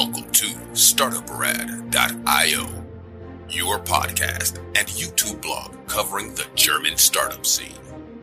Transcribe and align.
Welcome 0.00 0.30
to 0.30 0.46
StartupRad.io, 0.74 2.68
your 3.48 3.80
podcast 3.80 4.58
and 4.78 4.86
YouTube 4.86 5.42
blog 5.42 5.74
covering 5.88 6.36
the 6.36 6.46
German 6.54 6.96
startup 6.96 7.44
scene 7.44 7.74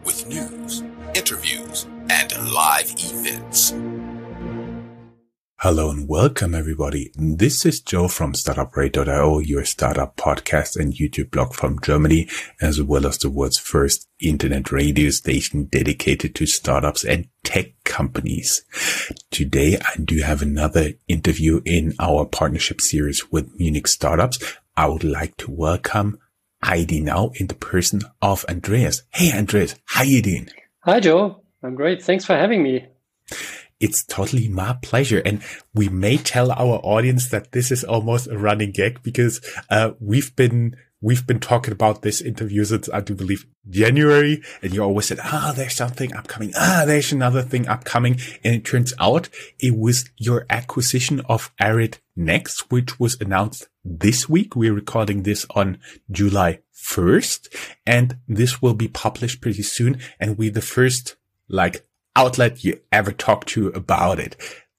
with 0.06 0.26
news, 0.26 0.86
interviews, 1.14 1.86
and 2.10 2.54
live 2.54 2.90
events. 2.98 3.74
Hello 5.60 5.90
and 5.90 6.08
welcome 6.10 6.54
everybody. 6.54 7.12
This 7.16 7.66
is 7.66 7.80
Joe 7.80 8.10
from 8.10 8.34
StartupRad.io, 8.34 9.40
your 9.40 9.64
startup 9.64 10.18
podcast 10.18 10.76
and 10.76 10.94
YouTube 10.94 11.32
blog 11.32 11.54
from 11.54 11.80
Germany, 11.80 12.28
as 12.60 12.82
well 12.82 13.08
as 13.08 13.18
the 13.18 13.30
world's 13.30 13.58
first 13.58 14.06
internet 14.20 14.70
radio 14.74 15.12
station 15.12 15.64
dedicated 15.64 16.36
to 16.36 16.46
startups 16.46 17.06
and 17.06 17.30
tech 17.44 17.68
companies. 17.86 18.66
Today 19.32 19.78
I 19.78 19.96
do 20.04 20.22
have 20.22 20.42
another 20.42 20.92
interview 21.08 21.62
in 21.64 21.94
our 22.02 22.26
partnership 22.26 22.82
series 22.82 23.32
with 23.32 23.58
Munich 23.58 23.88
startups. 23.88 24.40
I 24.76 24.88
would 24.90 25.06
like 25.06 25.38
to 25.38 25.52
welcome 25.52 26.20
IDnow 26.66 27.34
in 27.38 27.48
the 27.48 27.56
person 27.56 28.02
of 28.22 28.44
Andreas. 28.50 29.04
Hey 29.14 29.32
Andreas, 29.32 29.76
how 29.86 30.04
you 30.04 30.22
doing? 30.22 30.50
Hi 30.82 31.00
Joe, 31.00 31.44
I'm 31.64 31.76
great. 31.76 32.04
Thanks 32.04 32.26
for 32.26 32.36
having 32.36 32.62
me. 32.62 32.88
It's 33.80 34.04
totally 34.04 34.48
my 34.48 34.78
pleasure. 34.82 35.22
And 35.26 35.42
we 35.74 35.90
may 35.90 36.18
tell 36.18 36.52
our 36.52 36.80
audience 36.84 37.30
that 37.30 37.52
this 37.52 37.72
is 37.72 37.84
almost 37.84 38.28
a 38.28 38.38
running 38.38 38.72
gag 38.72 39.04
because, 39.04 39.42
uh, 39.70 39.92
we've 40.00 40.36
been, 40.36 40.76
we've 41.02 41.28
been 41.28 41.40
talking 41.40 41.74
about 41.74 42.02
this 42.02 42.22
interview 42.22 42.64
since 42.64 42.90
I 42.94 43.02
do 43.02 43.16
believe 43.16 43.46
January. 43.70 44.42
And 44.62 44.74
you 44.74 44.82
always 44.82 45.08
said, 45.08 45.20
ah, 45.22 45.54
there's 45.56 45.76
something 45.76 46.14
upcoming. 46.16 46.54
Ah, 46.56 46.84
there's 46.86 47.12
another 47.12 47.42
thing 47.42 47.68
upcoming. 47.68 48.20
And 48.44 48.56
it 48.56 48.66
turns 48.66 48.94
out 49.00 49.30
it 49.60 49.78
was 49.78 50.10
your 50.18 50.46
acquisition 50.50 51.22
of 51.28 51.54
Arid 51.60 52.00
Next, 52.16 52.72
which 52.72 52.98
was 53.00 53.20
announced 53.20 53.68
this 53.84 54.30
week. 54.30 54.56
We're 54.56 54.74
recording 54.74 55.24
this 55.24 55.46
on 55.50 55.80
July 56.10 56.60
1st 56.86 57.54
and 57.86 58.18
this 58.28 58.62
will 58.62 58.74
be 58.74 58.88
published 58.88 59.42
pretty 59.42 59.64
soon. 59.64 60.00
And 60.20 60.38
we 60.38 60.50
the 60.50 60.62
first 60.62 61.16
like 61.48 61.86
outlet 62.16 62.64
you 62.64 62.80
ever 62.92 63.12
talk 63.12 63.46
to 63.46 63.68
about 63.70 64.20
it. 64.20 64.36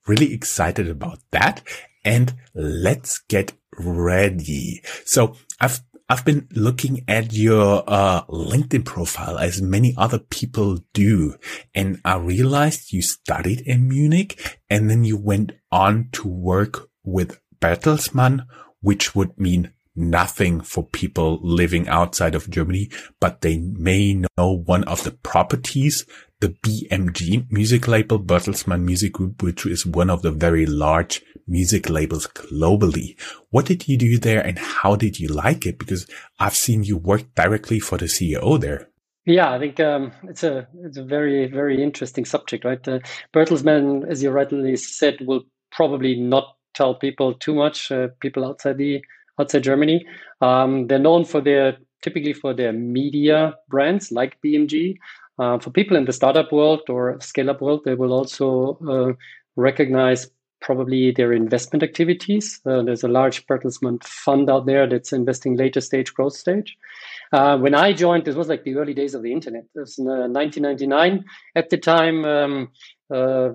Really 0.06 0.33
excited 0.33 0.89
about 0.89 1.19
that. 1.33 1.62
And 2.05 2.34
let's 2.55 3.19
get 3.29 3.53
ready. 3.79 4.83
So 5.05 5.37
I've 5.61 5.81
I've 6.09 6.25
been 6.25 6.47
looking 6.53 7.05
at 7.09 7.33
your 7.33 7.83
uh, 7.84 8.23
LinkedIn 8.27 8.84
profile 8.84 9.39
as 9.39 9.61
many 9.61 9.92
other 9.97 10.20
people 10.20 10.79
do. 10.92 11.34
And 11.75 12.01
I 12.05 12.17
realized 12.17 12.92
you 12.92 13.03
studied 13.03 13.62
in 13.62 13.89
Munich 13.89 14.61
and 14.70 14.89
then 14.89 15.03
you 15.03 15.17
went 15.17 15.53
on 15.73 16.11
to 16.12 16.29
work 16.29 16.89
with 17.03 17.41
Bertelsmann, 17.61 18.47
which 18.81 19.17
would 19.17 19.37
mean 19.37 19.73
nothing 19.97 20.61
for 20.61 20.84
people 20.84 21.41
living 21.42 21.89
outside 21.89 22.34
of 22.37 22.51
Germany, 22.51 22.91
but 23.19 23.41
they 23.41 23.59
may 23.59 24.23
know 24.37 24.53
one 24.53 24.84
of 24.84 25.03
the 25.03 25.11
properties 25.11 26.05
the 26.41 26.48
BMG 26.48 27.51
music 27.51 27.89
label, 27.89 28.19
Bertelsmann 28.19 28.83
Music 28.83 29.12
Group, 29.12 29.42
which 29.42 29.65
is 29.67 29.87
one 29.87 30.11
of 30.11 30.23
the 30.23 30.31
very 30.31 30.67
large 30.67 31.23
music 31.47 31.89
labels 31.89 32.27
globally. 32.27 33.19
What 33.51 33.67
did 33.67 33.89
you 33.89 33.97
do 33.97 34.19
there 34.19 34.45
and 34.45 34.59
how 34.59 34.97
did 34.97 35.19
you 35.19 35.29
like 35.29 35.67
it? 35.67 35.79
Because 35.79 36.07
I've 36.39 36.57
seen 36.57 36.84
you 36.84 36.98
work 36.98 37.34
directly 37.34 37.81
for 37.81 37.97
the 37.97 38.07
CEO 38.07 38.61
there. 38.61 38.89
Yeah, 39.25 39.51
I 39.53 39.59
think 39.59 39.81
um, 39.81 40.12
it's 40.25 40.45
a 40.45 40.69
it's 40.84 40.98
a 40.98 41.03
very 41.03 41.48
very 41.48 41.83
interesting 41.83 42.25
subject, 42.25 42.64
right? 42.64 42.87
Uh, 42.87 43.01
Bertelsmann, 43.34 44.09
as 44.09 44.23
you 44.23 44.31
rightly 44.31 44.77
said, 44.77 45.17
will 45.23 45.42
probably 45.73 46.14
not 46.14 46.57
tell 46.75 46.95
people 46.95 47.34
too 47.34 47.55
much. 47.55 47.91
Uh, 47.91 48.09
people 48.20 48.45
outside 48.45 48.79
the 48.79 49.02
outside 49.41 49.64
Germany, 49.64 50.07
um, 50.41 50.86
they're 50.86 51.01
known 51.01 51.25
for 51.25 51.41
their 51.41 51.77
typically 52.02 52.35
for 52.35 52.55
their 52.55 52.73
media 52.73 53.57
brands 53.69 54.13
like 54.13 54.41
BMG, 54.45 54.96
uh, 55.39 55.58
for 55.58 55.70
people 55.70 55.97
in 55.97 56.05
the 56.05 56.13
startup 56.13 56.52
world 56.52 56.83
or 56.89 57.20
scale 57.20 57.51
up 57.51 57.61
world, 57.61 57.83
they 57.85 57.95
will 57.95 58.13
also 58.13 58.79
uh, 58.89 59.13
recognize 59.57 60.29
probably 60.63 61.13
their 61.13 61.33
investment 61.33 61.83
activities. 61.83 62.61
Uh, 62.64 62.83
there's 62.83 63.05
a 63.05 63.08
large 63.08 63.46
Bertelsmann 63.46 64.02
fund 64.02 64.48
out 64.51 64.67
there 64.67 64.89
that's 64.89 65.13
investing 65.13 65.57
later 65.57 65.80
stage 65.80 66.13
growth 66.14 66.35
stage. 66.35 66.77
Uh, 67.33 67.58
when 67.58 67.75
I 67.75 67.92
joined, 67.92 68.25
this 68.25 68.35
was 68.35 68.48
like 68.48 68.64
the 68.64 68.77
early 68.77 68.95
days 68.95 69.14
of 69.14 69.23
the 69.23 69.33
internet. 69.33 69.64
It 69.75 69.80
was 69.80 69.98
in 69.98 70.07
1999. 70.07 71.19
Uh, 71.19 71.23
At 71.58 71.70
the 71.70 71.77
time, 71.77 72.25
um, 72.25 72.69
uh, 73.14 73.51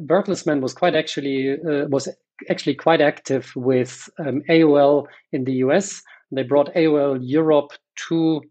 Bertelsmann 0.00 0.60
was 0.60 0.74
quite 0.74 0.94
actually 0.94 1.56
was 1.64 2.08
actually 2.48 2.74
quite 2.74 3.00
active 3.00 3.52
with 3.54 4.08
um, 4.18 4.42
AOL 4.48 5.06
in 5.32 5.44
the 5.44 5.54
US. 5.64 6.02
They 6.32 6.42
brought 6.42 6.74
AOL 6.74 7.18
Europe 7.20 7.72
to 8.08 8.42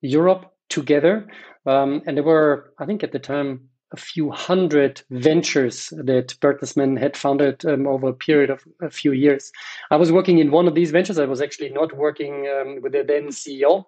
Europe 0.00 0.52
together. 0.68 1.26
Um, 1.66 2.02
and 2.06 2.16
there 2.16 2.24
were, 2.24 2.72
I 2.78 2.86
think 2.86 3.02
at 3.02 3.12
the 3.12 3.18
time, 3.18 3.68
a 3.92 3.96
few 3.96 4.30
hundred 4.30 5.02
ventures 5.10 5.88
that 5.96 6.34
Bertelsmann 6.40 6.98
had 6.98 7.16
founded 7.16 7.64
um, 7.64 7.86
over 7.86 8.08
a 8.08 8.14
period 8.14 8.50
of 8.50 8.62
a 8.82 8.90
few 8.90 9.12
years. 9.12 9.50
I 9.90 9.96
was 9.96 10.12
working 10.12 10.38
in 10.38 10.50
one 10.50 10.68
of 10.68 10.74
these 10.74 10.90
ventures. 10.90 11.18
I 11.18 11.24
was 11.24 11.40
actually 11.40 11.70
not 11.70 11.96
working 11.96 12.46
um, 12.48 12.82
with 12.82 12.92
the 12.92 13.02
then 13.02 13.28
CEO. 13.28 13.84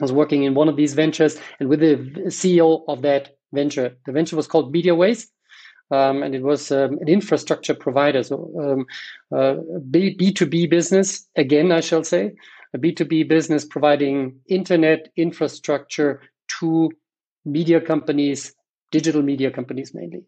I 0.00 0.04
was 0.04 0.12
working 0.12 0.44
in 0.44 0.54
one 0.54 0.68
of 0.68 0.76
these 0.76 0.94
ventures 0.94 1.38
and 1.60 1.68
with 1.68 1.80
the 1.80 1.96
CEO 2.28 2.84
of 2.88 3.02
that 3.02 3.36
venture. 3.52 3.94
The 4.06 4.12
venture 4.12 4.36
was 4.36 4.46
called 4.46 4.74
MediaWays. 4.74 5.26
Um, 5.90 6.22
and 6.22 6.34
it 6.34 6.42
was 6.42 6.72
um, 6.72 6.98
an 7.02 7.08
infrastructure 7.08 7.74
provider, 7.74 8.22
so 8.22 8.50
um, 8.58 8.86
uh, 9.30 9.60
B2B 9.90 10.70
business, 10.70 11.28
again, 11.36 11.70
I 11.70 11.80
shall 11.80 12.02
say, 12.02 12.32
a 12.72 12.78
B2B 12.78 13.28
business 13.28 13.66
providing 13.66 14.40
internet 14.48 15.12
infrastructure 15.16 16.22
to 16.58 16.90
media 17.44 17.80
companies, 17.80 18.54
digital 18.90 19.22
media 19.22 19.50
companies 19.50 19.92
mainly. 19.94 20.22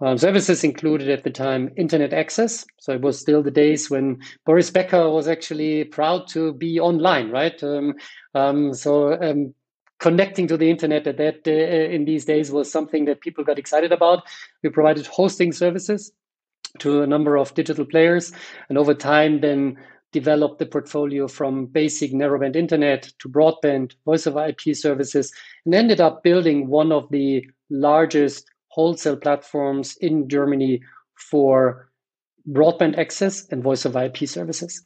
Um, 0.00 0.18
services 0.18 0.64
included 0.64 1.10
at 1.10 1.24
the 1.24 1.30
time 1.30 1.70
internet 1.76 2.12
access. 2.12 2.64
So 2.78 2.92
it 2.92 3.00
was 3.00 3.18
still 3.18 3.42
the 3.42 3.50
days 3.50 3.90
when 3.90 4.20
Boris 4.46 4.70
Becker 4.70 5.10
was 5.10 5.28
actually 5.28 5.84
proud 5.84 6.28
to 6.28 6.52
be 6.52 6.80
online, 6.80 7.30
right? 7.30 7.62
Um, 7.62 7.94
um, 8.34 8.74
so 8.74 9.20
um, 9.20 9.54
connecting 10.02 10.48
to 10.48 10.56
the 10.56 10.68
internet 10.68 11.06
at 11.06 11.16
that 11.16 11.46
uh, 11.46 11.50
in 11.94 12.04
these 12.04 12.24
days 12.24 12.50
was 12.50 12.70
something 12.70 13.04
that 13.04 13.20
people 13.20 13.44
got 13.44 13.58
excited 13.58 13.92
about. 13.92 14.24
We 14.62 14.70
provided 14.70 15.06
hosting 15.06 15.52
services 15.52 16.12
to 16.78 17.02
a 17.02 17.06
number 17.06 17.36
of 17.36 17.54
digital 17.54 17.84
players, 17.84 18.32
and 18.68 18.78
over 18.78 18.94
time, 18.94 19.40
then 19.40 19.76
developed 20.12 20.58
the 20.58 20.66
portfolio 20.66 21.26
from 21.26 21.66
basic 21.66 22.12
narrowband 22.12 22.54
internet 22.56 23.12
to 23.18 23.28
broadband, 23.28 23.94
voice 24.04 24.26
over 24.26 24.46
IP 24.46 24.76
services, 24.76 25.32
and 25.64 25.74
ended 25.74 26.00
up 26.00 26.22
building 26.22 26.68
one 26.68 26.92
of 26.92 27.08
the 27.10 27.44
largest 27.70 28.50
wholesale 28.68 29.16
platforms 29.16 29.96
in 30.00 30.28
Germany 30.28 30.80
for 31.16 31.88
broadband 32.50 32.98
access 32.98 33.46
and 33.48 33.62
voice 33.62 33.86
over 33.86 34.04
IP 34.04 34.28
services. 34.28 34.84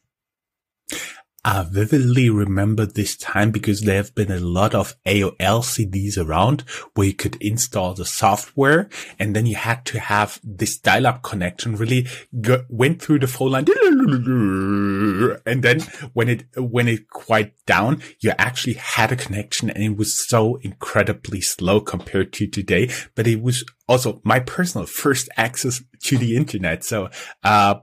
I 1.49 1.63
vividly 1.63 2.29
remember 2.29 2.85
this 2.85 3.15
time 3.15 3.51
because 3.51 3.79
there 3.79 3.95
have 3.95 4.13
been 4.13 4.33
a 4.33 4.39
lot 4.41 4.75
of 4.75 5.01
AOL 5.05 5.63
CDs 5.63 6.17
around 6.17 6.65
where 6.93 7.07
you 7.07 7.13
could 7.13 7.37
install 7.41 7.93
the 7.93 8.03
software 8.03 8.89
and 9.17 9.33
then 9.33 9.45
you 9.45 9.55
had 9.55 9.85
to 9.85 9.97
have 10.01 10.41
this 10.43 10.77
dial-up 10.77 11.23
connection 11.23 11.77
really 11.77 12.05
go, 12.41 12.65
went 12.67 13.01
through 13.01 13.19
the 13.19 13.27
phone 13.27 13.51
line. 13.51 13.65
And 15.45 15.63
then 15.63 15.79
when 16.11 16.27
it, 16.27 16.43
when 16.57 16.89
it 16.89 17.09
quiet 17.09 17.53
down, 17.65 18.01
you 18.19 18.33
actually 18.37 18.73
had 18.73 19.13
a 19.13 19.15
connection 19.15 19.69
and 19.69 19.81
it 19.81 19.95
was 19.95 20.27
so 20.27 20.57
incredibly 20.63 21.39
slow 21.39 21.79
compared 21.79 22.33
to 22.33 22.47
today, 22.47 22.91
but 23.15 23.25
it 23.25 23.41
was 23.41 23.63
also 23.87 24.21
my 24.23 24.39
personal 24.39 24.85
first 25.03 25.29
access 25.37 25.81
to 26.03 26.17
the 26.17 26.35
internet. 26.35 26.83
So, 26.83 27.09
uh, 27.43 27.75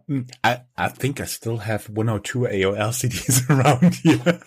I, 0.42 0.62
I 0.76 0.88
think 0.88 1.20
I 1.20 1.24
still 1.24 1.58
have 1.58 1.88
one 1.88 2.08
or 2.08 2.20
two 2.20 2.40
AOL 2.40 2.76
CDs 2.92 3.48
around 3.50 3.94
here. 3.96 4.40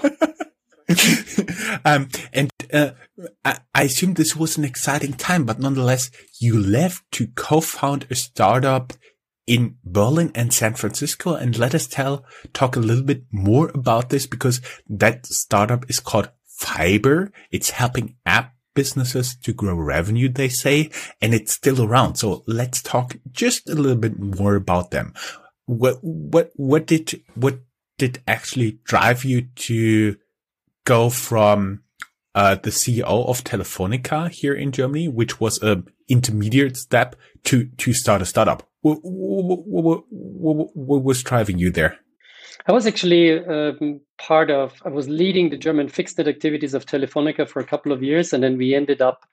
um, 1.86 2.10
and, 2.34 2.50
uh, 2.72 2.92
I, 3.44 3.60
I 3.74 3.84
assume 3.84 4.14
this 4.14 4.36
was 4.36 4.58
an 4.58 4.64
exciting 4.64 5.14
time, 5.14 5.46
but 5.46 5.60
nonetheless, 5.60 6.12
you 6.40 6.60
left 6.60 7.04
to 7.14 7.28
co-found 7.28 8.08
a 8.10 8.16
startup 8.16 8.94
in 9.48 9.78
Berlin 9.84 10.32
and 10.36 10.54
San 10.54 10.76
Francisco. 10.76 11.34
And 11.34 11.58
let 11.58 11.74
us 11.74 11.88
tell, 11.88 12.26
talk 12.54 12.76
a 12.76 12.82
little 12.82 13.04
bit 13.04 13.24
more 13.32 13.72
about 13.74 14.10
this 14.10 14.28
because 14.28 14.62
that 14.88 15.26
startup 15.26 15.90
is 15.90 16.00
called 16.00 16.30
Fyber. 16.62 17.32
It's 17.52 17.72
helping 17.72 18.16
app 18.26 18.54
businesses 18.78 19.36
to 19.44 19.52
grow 19.54 19.76
revenue, 19.76 20.30
they 20.30 20.50
say, 20.50 20.92
and 21.20 21.34
it's 21.34 21.54
still 21.54 21.82
around. 21.82 22.16
So 22.16 22.44
let's 22.46 22.80
talk 22.84 23.18
just 23.32 23.68
a 23.68 23.76
little 23.76 23.98
bit 23.98 24.20
more 24.20 24.56
about 24.56 24.92
them. 24.92 25.14
What, 25.66 25.98
what, 26.02 26.52
what 26.56 26.86
did, 26.86 27.24
what 27.34 27.56
did 27.98 28.22
actually 28.28 28.80
drive 28.84 29.26
you 29.26 29.48
to 29.68 30.18
go 30.86 31.10
from, 31.10 31.82
uh, 32.36 32.54
the 32.54 32.70
CEO 32.70 33.28
of 33.28 33.44
Telefonica 33.44 34.30
here 34.30 34.54
in 34.54 34.72
Germany, 34.72 35.08
which 35.08 35.40
was 35.40 35.60
a 35.64 35.84
intermediate 36.08 36.78
step 36.78 37.16
to 37.44 37.66
to 37.78 37.94
start 37.94 38.22
a 38.22 38.26
startup. 38.26 38.70
What, 38.82 39.00
what, 39.02 40.04
what, 40.12 40.70
what 40.76 41.04
was 41.04 41.24
driving 41.24 41.58
you 41.58 41.72
there? 41.72 41.98
I 42.68 42.74
was 42.74 42.86
actually 42.86 43.40
um, 43.46 44.02
part 44.18 44.52
of. 44.52 44.82
I 44.86 44.90
was 44.90 45.08
leading 45.08 45.50
the 45.50 45.58
German 45.58 45.88
fixed 45.88 46.18
net 46.18 46.28
activities 46.28 46.74
of 46.74 46.86
Telefonica 46.86 47.48
for 47.48 47.62
a 47.62 47.66
couple 47.66 47.94
of 47.94 48.04
years, 48.04 48.34
and 48.34 48.44
then 48.44 48.58
we 48.58 48.76
ended 48.76 49.02
up 49.02 49.26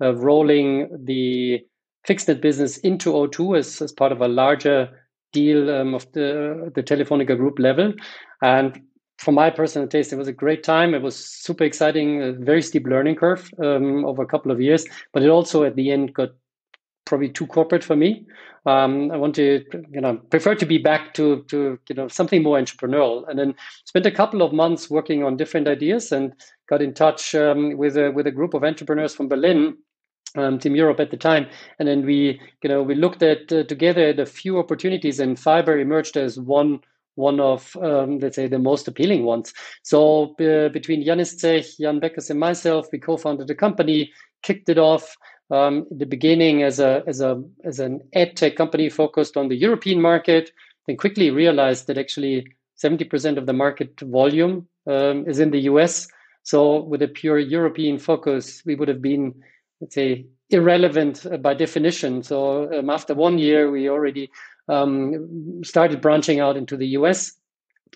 uh, 0.00 0.14
rolling 0.16 0.88
the 1.04 1.64
fixed 2.04 2.26
net 2.26 2.40
business 2.40 2.78
into 2.78 3.12
O2 3.12 3.58
as, 3.58 3.80
as 3.80 3.92
part 3.92 4.10
of 4.10 4.20
a 4.20 4.28
larger 4.28 4.90
deal 5.32 5.70
um, 5.70 5.94
of 5.94 6.10
the 6.12 6.72
the 6.74 6.82
Telefonica 6.82 7.36
group 7.36 7.60
level. 7.60 7.94
And 8.42 8.82
for 9.18 9.30
my 9.30 9.50
personal 9.50 9.86
taste, 9.86 10.12
it 10.12 10.16
was 10.16 10.28
a 10.28 10.32
great 10.32 10.64
time. 10.64 10.92
It 10.92 11.02
was 11.02 11.14
super 11.14 11.62
exciting, 11.62 12.22
a 12.22 12.32
very 12.32 12.62
steep 12.62 12.86
learning 12.86 13.16
curve 13.16 13.52
um, 13.62 14.04
over 14.04 14.22
a 14.22 14.26
couple 14.26 14.50
of 14.50 14.60
years, 14.60 14.84
but 15.12 15.22
it 15.22 15.28
also 15.28 15.62
at 15.62 15.76
the 15.76 15.92
end 15.92 16.14
got 16.14 16.30
probably 17.04 17.28
too 17.28 17.46
corporate 17.46 17.84
for 17.84 17.96
me. 17.96 18.26
Um, 18.66 19.10
I 19.10 19.16
want 19.16 19.34
to, 19.36 19.64
you 19.90 20.00
know, 20.00 20.16
prefer 20.30 20.54
to 20.54 20.66
be 20.66 20.78
back 20.78 21.14
to 21.14 21.44
to 21.48 21.78
you 21.88 21.94
know 21.94 22.08
something 22.08 22.42
more 22.42 22.58
entrepreneurial. 22.58 23.28
And 23.28 23.38
then 23.38 23.54
spent 23.84 24.06
a 24.06 24.10
couple 24.10 24.42
of 24.42 24.52
months 24.52 24.90
working 24.90 25.24
on 25.24 25.36
different 25.36 25.66
ideas 25.66 26.12
and 26.12 26.32
got 26.68 26.82
in 26.82 26.94
touch 26.94 27.34
um, 27.34 27.76
with 27.76 27.96
a 27.96 28.10
with 28.10 28.26
a 28.26 28.30
group 28.30 28.54
of 28.54 28.64
entrepreneurs 28.64 29.14
from 29.14 29.28
Berlin 29.28 29.76
um, 30.36 30.58
Team 30.58 30.76
Europe 30.76 31.00
at 31.00 31.10
the 31.10 31.16
time, 31.16 31.46
and 31.78 31.88
then 31.88 32.04
we, 32.06 32.40
you 32.62 32.68
know, 32.68 32.82
we 32.82 32.94
looked 32.94 33.22
at 33.22 33.52
uh, 33.52 33.64
together 33.64 34.10
a 34.10 34.26
few 34.26 34.58
opportunities, 34.58 35.20
and 35.20 35.36
Fyber 35.36 35.80
emerged 35.80 36.16
as 36.16 36.38
one 36.38 36.80
one 37.16 37.40
of 37.40 37.76
um, 37.82 38.18
let's 38.18 38.36
say 38.36 38.46
the 38.46 38.58
most 38.58 38.88
appealing 38.88 39.24
ones. 39.24 39.52
So 39.82 40.34
uh, 40.36 40.68
between 40.68 41.04
Janis 41.04 41.36
Zech, 41.38 41.64
Jan 41.80 42.00
Beckers, 42.00 42.30
and 42.30 42.38
myself, 42.38 42.88
we 42.92 42.98
co-founded 42.98 43.48
the 43.48 43.54
company, 43.54 44.12
kicked 44.42 44.68
it 44.68 44.78
off. 44.78 45.16
Um, 45.50 45.86
in 45.90 45.98
the 45.98 46.06
beginning 46.06 46.62
as 46.62 46.78
a 46.78 47.02
as 47.06 47.20
a 47.20 47.42
as 47.64 47.80
an 47.80 48.00
ad 48.14 48.36
tech 48.36 48.54
company 48.56 48.88
focused 48.88 49.36
on 49.36 49.48
the 49.48 49.56
European 49.56 50.00
market, 50.00 50.52
then 50.86 50.96
quickly 50.96 51.30
realized 51.30 51.86
that 51.88 51.98
actually 51.98 52.46
70% 52.82 53.36
of 53.36 53.46
the 53.46 53.52
market 53.52 53.98
volume 54.00 54.68
um, 54.86 55.28
is 55.28 55.40
in 55.40 55.50
the 55.50 55.62
US. 55.62 56.08
So 56.44 56.80
with 56.82 57.02
a 57.02 57.08
pure 57.08 57.38
European 57.38 57.98
focus, 57.98 58.62
we 58.64 58.74
would 58.74 58.88
have 58.88 59.02
been 59.02 59.34
let's 59.80 59.94
say 59.94 60.26
irrelevant 60.50 61.26
by 61.42 61.54
definition. 61.54 62.22
So 62.22 62.72
um, 62.72 62.90
after 62.90 63.14
one 63.14 63.38
year, 63.38 63.70
we 63.70 63.88
already 63.88 64.30
um, 64.68 65.62
started 65.64 66.00
branching 66.00 66.40
out 66.40 66.56
into 66.56 66.76
the 66.76 66.88
US. 66.98 67.32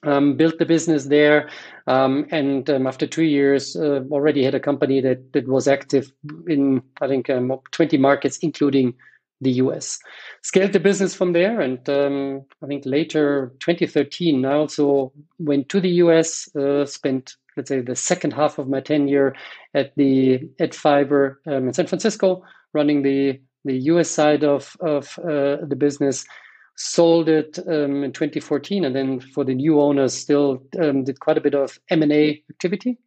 Um, 0.03 0.37
built 0.37 0.59
the 0.59 0.67
business 0.67 1.07
there, 1.07 1.49
um, 1.87 2.27
and 2.31 2.69
um, 2.69 2.87
after 2.87 3.07
two 3.07 3.23
years, 3.23 3.75
uh, 3.75 4.03
already 4.11 4.45
had 4.45 4.55
a 4.55 4.61
company 4.61 5.01
that 5.01 5.33
that 5.33 5.49
was 5.49 5.67
active 5.67 6.13
in 6.47 6.83
I 7.01 7.09
think 7.09 7.31
um, 7.31 7.51
20 7.71 7.97
markets, 7.97 8.39
including 8.43 8.95
the 9.41 9.53
US. 9.53 10.01
Scaled 10.43 10.73
the 10.73 10.81
business 10.81 11.15
from 11.15 11.33
there, 11.33 11.61
and 11.61 11.89
um, 11.89 12.45
I 12.63 12.67
think 12.67 12.85
later 12.85 13.53
2013, 13.61 14.45
I 14.45 14.55
also 14.55 15.13
went 15.39 15.69
to 15.71 15.81
the 15.81 15.91
US, 16.03 16.55
uh, 16.57 16.85
spent 16.87 17.37
let's 17.57 17.69
say 17.69 17.81
the 17.81 17.95
second 17.95 18.33
half 18.33 18.59
of 18.59 18.69
my 18.69 18.81
tenure 18.81 19.35
at 19.75 19.95
the 19.97 20.49
at 20.59 20.73
Fyber 20.73 21.37
um, 21.47 21.69
in 21.69 21.73
San 21.73 21.87
Francisco, 21.87 22.43
running 22.73 23.03
the 23.03 23.41
the 23.65 23.77
US 23.91 24.11
side 24.11 24.45
of 24.45 24.77
of 24.81 25.19
uh, 25.21 25.65
the 25.65 25.77
business. 25.79 26.27
Sold 26.77 27.29
it 27.29 27.59
um, 27.69 28.03
in 28.03 28.13
2014, 28.13 28.85
and 28.85 28.95
then 28.97 29.21
for 29.21 29.45
the 29.45 29.55
new 29.55 29.81
owners, 29.81 30.15
still 30.15 30.63
um, 30.81 31.05
did 31.05 31.21
quite 31.21 31.39
a 31.39 31.41
bit 31.41 31.55
of 31.55 31.79
M 31.89 32.03
and 32.03 32.13
A 32.13 32.43
activity. 32.51 32.99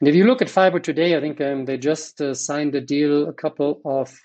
And 0.00 0.08
if 0.08 0.14
you 0.14 0.24
look 0.24 0.40
at 0.40 0.48
Fyber 0.48 0.82
today, 0.82 1.16
I 1.16 1.20
think 1.20 1.40
um, 1.40 1.64
they 1.64 1.76
just 1.76 2.20
uh, 2.20 2.34
signed 2.34 2.74
a 2.74 2.80
deal 2.80 3.28
a 3.28 3.32
couple 3.32 3.80
of 3.84 4.18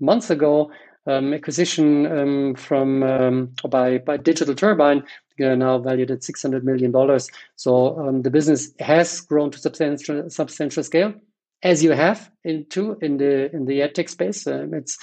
months 0.00 0.30
ago 0.30 0.70
um, 1.06 1.34
acquisition 1.34 2.06
um, 2.06 2.54
from 2.54 3.02
um, 3.02 3.52
by 3.68 3.98
by 3.98 4.16
Digital 4.16 4.54
Turbine, 4.54 5.02
uh, 5.42 5.54
now 5.54 5.78
valued 5.78 6.10
at 6.10 6.24
six 6.24 6.42
hundred 6.42 6.64
million 6.64 6.90
dollars. 6.90 7.28
So 7.56 8.20
the 8.22 8.30
business 8.30 8.70
has 8.80 9.20
grown 9.20 9.50
to 9.50 9.58
substantial 9.58 10.30
substantial 10.30 10.82
scale, 10.82 11.14
as 11.62 11.82
you 11.84 11.92
have 11.92 12.30
into 12.44 12.96
in 13.02 13.18
the 13.18 13.54
in 13.54 13.66
the 13.66 13.80
adtech 13.80 14.08
space. 14.08 14.46
Um, 14.46 14.72
it's 14.74 14.98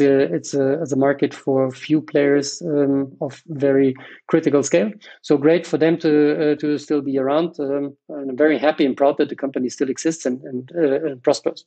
a 0.00 0.34
it's 0.34 0.54
a, 0.54 0.82
it's 0.82 0.92
a 0.92 0.96
market 0.96 1.34
for 1.34 1.70
few 1.70 2.00
players 2.00 2.62
um, 2.62 3.12
of 3.20 3.42
very 3.46 3.94
critical 4.26 4.62
scale. 4.62 4.90
So 5.22 5.36
great 5.36 5.66
for 5.66 5.78
them 5.78 5.98
to 5.98 6.52
uh, 6.52 6.54
to 6.56 6.78
still 6.78 7.02
be 7.02 7.18
around. 7.18 7.58
and 7.58 7.96
I'm 8.08 8.36
very 8.36 8.58
happy 8.58 8.84
and 8.84 8.96
proud 8.96 9.16
that 9.18 9.28
the 9.28 9.36
company 9.36 9.68
still 9.68 9.90
exists 9.90 10.26
and 10.26 10.42
and, 10.42 10.70
uh, 10.74 11.06
and 11.06 11.22
prospers. 11.22 11.64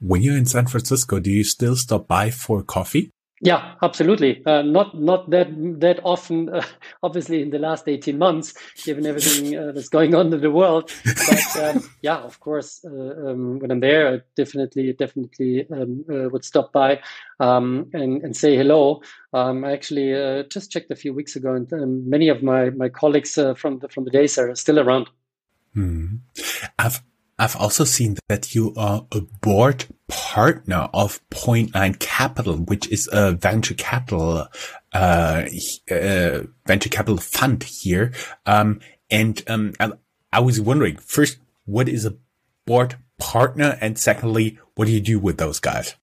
When 0.00 0.22
you're 0.22 0.36
in 0.36 0.46
San 0.46 0.66
Francisco, 0.66 1.18
do 1.18 1.30
you 1.30 1.44
still 1.44 1.76
stop 1.76 2.06
by 2.06 2.30
for 2.30 2.62
coffee? 2.62 3.10
Yeah, 3.40 3.74
absolutely. 3.82 4.42
Uh, 4.44 4.62
not 4.62 4.98
not 4.98 5.30
that 5.30 5.48
that 5.80 6.00
often, 6.02 6.48
uh, 6.48 6.64
obviously, 7.02 7.40
in 7.40 7.50
the 7.50 7.58
last 7.58 7.86
eighteen 7.86 8.18
months, 8.18 8.54
given 8.84 9.06
everything 9.06 9.56
uh, 9.56 9.72
that's 9.72 9.88
going 9.88 10.14
on 10.14 10.32
in 10.32 10.40
the 10.40 10.50
world. 10.50 10.92
But 11.04 11.56
um, 11.62 11.90
yeah, 12.02 12.16
of 12.16 12.40
course, 12.40 12.84
uh, 12.84 13.30
um, 13.30 13.60
when 13.60 13.70
I'm 13.70 13.80
there, 13.80 14.14
I 14.14 14.20
definitely 14.36 14.92
definitely 14.92 15.66
um, 15.70 16.04
uh, 16.10 16.28
would 16.30 16.44
stop 16.44 16.72
by 16.72 17.00
um, 17.38 17.88
and 17.92 18.22
and 18.24 18.36
say 18.36 18.56
hello. 18.56 19.02
Um, 19.32 19.64
I 19.64 19.72
actually 19.72 20.14
uh, 20.14 20.42
just 20.44 20.72
checked 20.72 20.90
a 20.90 20.96
few 20.96 21.14
weeks 21.14 21.36
ago, 21.36 21.54
and 21.54 21.72
um, 21.72 22.10
many 22.10 22.28
of 22.28 22.42
my 22.42 22.70
my 22.70 22.88
colleagues 22.88 23.34
from 23.34 23.78
the 23.78 23.88
from 23.88 24.04
the 24.04 24.10
days 24.10 24.36
are 24.36 24.52
still 24.56 24.80
around. 24.80 25.10
Hmm. 25.74 26.16
I've 26.76 27.04
I've 27.38 27.54
also 27.54 27.84
seen 27.84 28.16
that 28.28 28.52
you 28.54 28.74
are 28.76 29.06
a 29.12 29.20
board 29.20 29.84
partner 30.08 30.88
of 30.92 31.20
Point 31.30 31.74
Nine 31.74 31.94
Capital, 31.94 32.56
which 32.56 32.88
is 32.88 33.08
a 33.12 33.32
venture 33.32 33.74
capital, 33.74 34.48
uh, 34.92 35.44
uh, 35.90 36.40
venture 36.66 36.88
capital 36.88 37.18
fund 37.18 37.62
here. 37.62 38.12
Um, 38.46 38.80
and, 39.10 39.42
um, 39.48 39.74
I, 39.78 39.92
I 40.32 40.40
was 40.40 40.60
wondering 40.60 40.96
first, 40.96 41.38
what 41.66 41.88
is 41.88 42.04
a 42.04 42.16
board 42.66 42.96
partner? 43.18 43.78
And 43.80 43.98
secondly, 43.98 44.58
what 44.74 44.86
do 44.86 44.92
you 44.92 45.00
do 45.00 45.18
with 45.18 45.38
those 45.38 45.60
guys? 45.60 45.94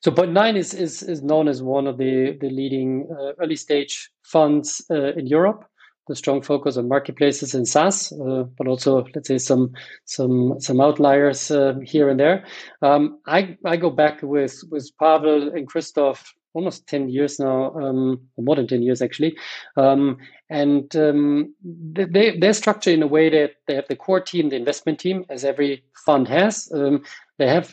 So 0.00 0.10
Point 0.10 0.32
Nine 0.32 0.56
is, 0.56 0.74
is, 0.74 1.02
is 1.02 1.22
known 1.22 1.48
as 1.48 1.62
one 1.62 1.86
of 1.86 1.98
the, 1.98 2.36
the 2.40 2.48
leading 2.48 3.08
uh, 3.10 3.32
early 3.38 3.56
stage 3.56 4.10
funds 4.22 4.84
uh, 4.90 5.12
in 5.14 5.26
Europe 5.26 5.68
the 6.08 6.16
strong 6.16 6.42
focus 6.42 6.76
on 6.76 6.88
marketplaces 6.88 7.54
and 7.54 7.68
SaaS, 7.68 8.12
uh, 8.12 8.44
but 8.56 8.66
also 8.66 9.06
let's 9.14 9.28
say 9.28 9.38
some 9.38 9.72
some 10.04 10.58
some 10.60 10.80
outliers 10.80 11.50
uh, 11.50 11.74
here 11.84 12.08
and 12.08 12.18
there. 12.18 12.44
Um, 12.82 13.20
I 13.26 13.56
I 13.64 13.76
go 13.76 13.90
back 13.90 14.22
with 14.22 14.62
with 14.70 14.90
Pawel 15.00 15.54
and 15.54 15.66
Christoph 15.66 16.34
almost 16.54 16.88
10 16.88 17.08
years 17.08 17.38
now, 17.38 17.72
um, 17.74 18.20
or 18.36 18.44
more 18.44 18.56
than 18.56 18.66
10 18.66 18.82
years 18.82 19.00
actually. 19.00 19.36
Um, 19.76 20.18
and 20.50 20.94
um, 20.96 21.54
they, 21.62 22.36
they're 22.38 22.52
structured 22.52 22.94
in 22.94 23.02
a 23.02 23.06
way 23.06 23.28
that 23.30 23.52
they 23.66 23.74
have 23.74 23.86
the 23.88 23.96
core 23.96 24.20
team, 24.20 24.48
the 24.48 24.56
investment 24.56 24.98
team, 24.98 25.24
as 25.28 25.44
every 25.44 25.84
fund 26.04 26.26
has. 26.28 26.70
Um, 26.74 27.04
they 27.38 27.46
have 27.46 27.72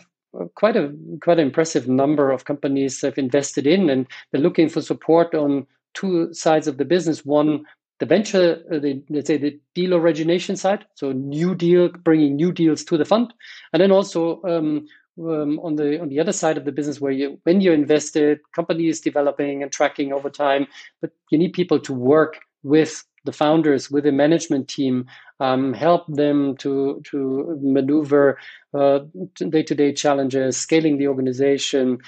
quite 0.55 0.75
a 0.75 0.93
quite 1.21 1.39
an 1.39 1.47
impressive 1.47 1.87
number 1.87 2.31
of 2.31 2.45
companies 2.45 2.99
they've 2.99 3.17
invested 3.17 3.65
in, 3.65 3.89
and 3.89 4.05
they're 4.31 4.41
looking 4.41 4.69
for 4.69 4.81
support 4.81 5.33
on 5.33 5.65
two 5.93 6.33
sides 6.33 6.67
of 6.67 6.77
the 6.77 6.85
business. 6.85 7.25
One 7.25 7.65
the 7.99 8.05
venture, 8.05 8.61
uh, 8.71 8.79
the, 8.79 9.01
let's 9.09 9.27
say 9.27 9.37
the 9.37 9.59
deal 9.73 9.93
origination 9.93 10.55
side, 10.55 10.85
so 10.95 11.11
new 11.11 11.55
deal, 11.55 11.89
bringing 11.89 12.35
new 12.35 12.51
deals 12.51 12.83
to 12.85 12.97
the 12.97 13.05
fund, 13.05 13.33
and 13.71 13.81
then 13.81 13.91
also 13.91 14.41
um, 14.43 14.87
um, 15.19 15.59
on 15.59 15.75
the 15.75 16.01
on 16.01 16.09
the 16.09 16.19
other 16.19 16.33
side 16.33 16.57
of 16.57 16.65
the 16.65 16.71
business, 16.71 16.99
where 16.99 17.11
you 17.11 17.39
when 17.43 17.61
you're 17.61 17.73
invested, 17.73 18.39
company 18.53 18.87
is 18.87 18.99
developing 18.99 19.63
and 19.63 19.71
tracking 19.71 20.11
over 20.11 20.29
time, 20.29 20.67
but 21.01 21.11
you 21.31 21.37
need 21.37 21.53
people 21.53 21.79
to 21.79 21.93
work 21.93 22.41
with 22.63 23.03
the 23.23 23.31
founders, 23.31 23.89
with 23.89 24.03
the 24.03 24.11
management 24.11 24.67
team, 24.67 25.07
um, 25.39 25.73
help 25.73 26.05
them 26.07 26.55
to 26.57 27.01
to 27.05 27.57
maneuver 27.61 28.37
day 28.73 29.63
to 29.63 29.75
day 29.75 29.93
challenges, 29.93 30.57
scaling 30.57 30.97
the 30.97 31.07
organization, 31.07 31.99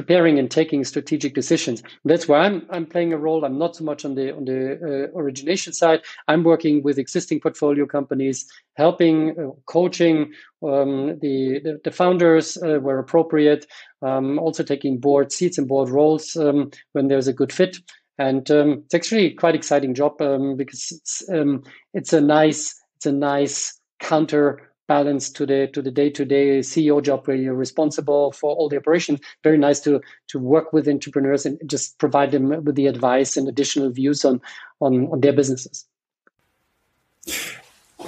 preparing 0.00 0.38
and 0.38 0.50
taking 0.50 0.82
strategic 0.84 1.34
decisions. 1.34 1.82
That's 2.06 2.26
where 2.26 2.40
I'm 2.40 2.66
I'm 2.70 2.86
playing 2.86 3.12
a 3.12 3.18
role. 3.18 3.44
I'm 3.44 3.58
not 3.58 3.76
so 3.76 3.84
much 3.84 4.04
on 4.06 4.14
the 4.14 4.34
on 4.34 4.44
the 4.46 4.60
uh, 4.88 5.18
origination 5.18 5.72
side. 5.74 6.00
I'm 6.26 6.42
working 6.42 6.82
with 6.82 6.98
existing 6.98 7.40
portfolio 7.40 7.84
companies, 7.86 8.46
helping, 8.74 9.38
uh, 9.38 9.50
coaching 9.66 10.32
um, 10.62 11.18
the, 11.20 11.60
the, 11.64 11.80
the 11.84 11.90
founders 11.90 12.56
uh, 12.56 12.78
where 12.84 12.98
appropriate. 12.98 13.66
Um, 14.02 14.38
also 14.38 14.62
taking 14.62 14.98
board 14.98 15.30
seats 15.30 15.58
and 15.58 15.68
board 15.68 15.90
roles 15.90 16.34
um, 16.36 16.70
when 16.92 17.08
there's 17.08 17.28
a 17.28 17.34
good 17.34 17.52
fit. 17.52 17.76
And 18.16 18.50
um, 18.50 18.82
it's 18.86 18.94
actually 18.94 19.30
quite 19.32 19.54
exciting 19.54 19.92
job 19.94 20.22
um, 20.22 20.56
because 20.56 20.92
it's 20.92 21.28
um, 21.28 21.62
it's 21.92 22.14
a 22.14 22.20
nice 22.22 22.74
it's 22.96 23.06
a 23.06 23.12
nice 23.12 23.78
counter 24.00 24.69
balance 24.90 25.30
to 25.30 25.46
the 25.46 25.68
to 25.68 25.80
the 25.80 25.92
day-to-day 25.92 26.58
CEO 26.58 27.00
job 27.00 27.24
where 27.28 27.36
you're 27.36 27.54
responsible 27.54 28.32
for 28.32 28.50
all 28.56 28.68
the 28.68 28.76
operations. 28.76 29.20
Very 29.44 29.56
nice 29.56 29.78
to 29.86 30.00
to 30.26 30.38
work 30.40 30.72
with 30.72 30.88
entrepreneurs 30.88 31.46
and 31.46 31.60
just 31.64 31.96
provide 31.98 32.32
them 32.32 32.48
with 32.64 32.74
the 32.74 32.88
advice 32.88 33.36
and 33.36 33.46
additional 33.46 33.88
views 33.90 34.24
on 34.24 34.40
on, 34.80 35.06
on 35.12 35.20
their 35.20 35.32
businesses. 35.32 35.86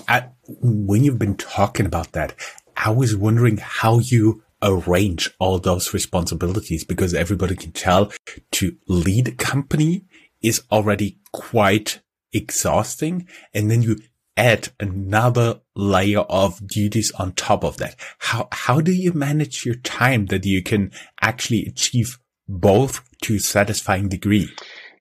I, 0.09 0.25
when 0.61 1.05
you've 1.05 1.21
been 1.21 1.37
talking 1.37 1.87
about 1.87 2.11
that, 2.13 2.35
I 2.77 2.91
was 2.91 3.15
wondering 3.15 3.59
how 3.59 4.01
you 4.01 4.43
arrange 4.61 5.31
all 5.39 5.61
those 5.61 5.95
responsibilities 5.95 6.83
because 6.83 7.15
everybody 7.15 7.55
can 7.55 7.71
tell 7.71 8.11
to 8.59 8.77
lead 8.89 9.29
a 9.29 9.33
company 9.33 10.05
is 10.41 10.63
already 10.73 11.19
quite 11.31 12.01
exhausting. 12.33 13.29
And 13.55 13.71
then 13.71 13.83
you 13.83 13.99
add 14.37 14.69
another 14.81 15.61
layer 15.75 16.21
of 16.21 16.67
duties 16.67 17.11
on 17.13 17.33
top 17.33 17.65
of 17.65 17.77
that. 17.79 17.97
How, 18.19 18.49
how 18.53 18.81
do 18.81 18.93
you 18.93 19.13
manage 19.13 19.65
your 19.65 19.77
time 19.77 20.27
that 20.27 20.45
you 20.45 20.63
can 20.63 20.93
actually 21.21 21.67
achieve 21.67 22.19
both 22.49 23.03
to 23.23 23.39
satisfying 23.39 24.09
degree? 24.09 24.49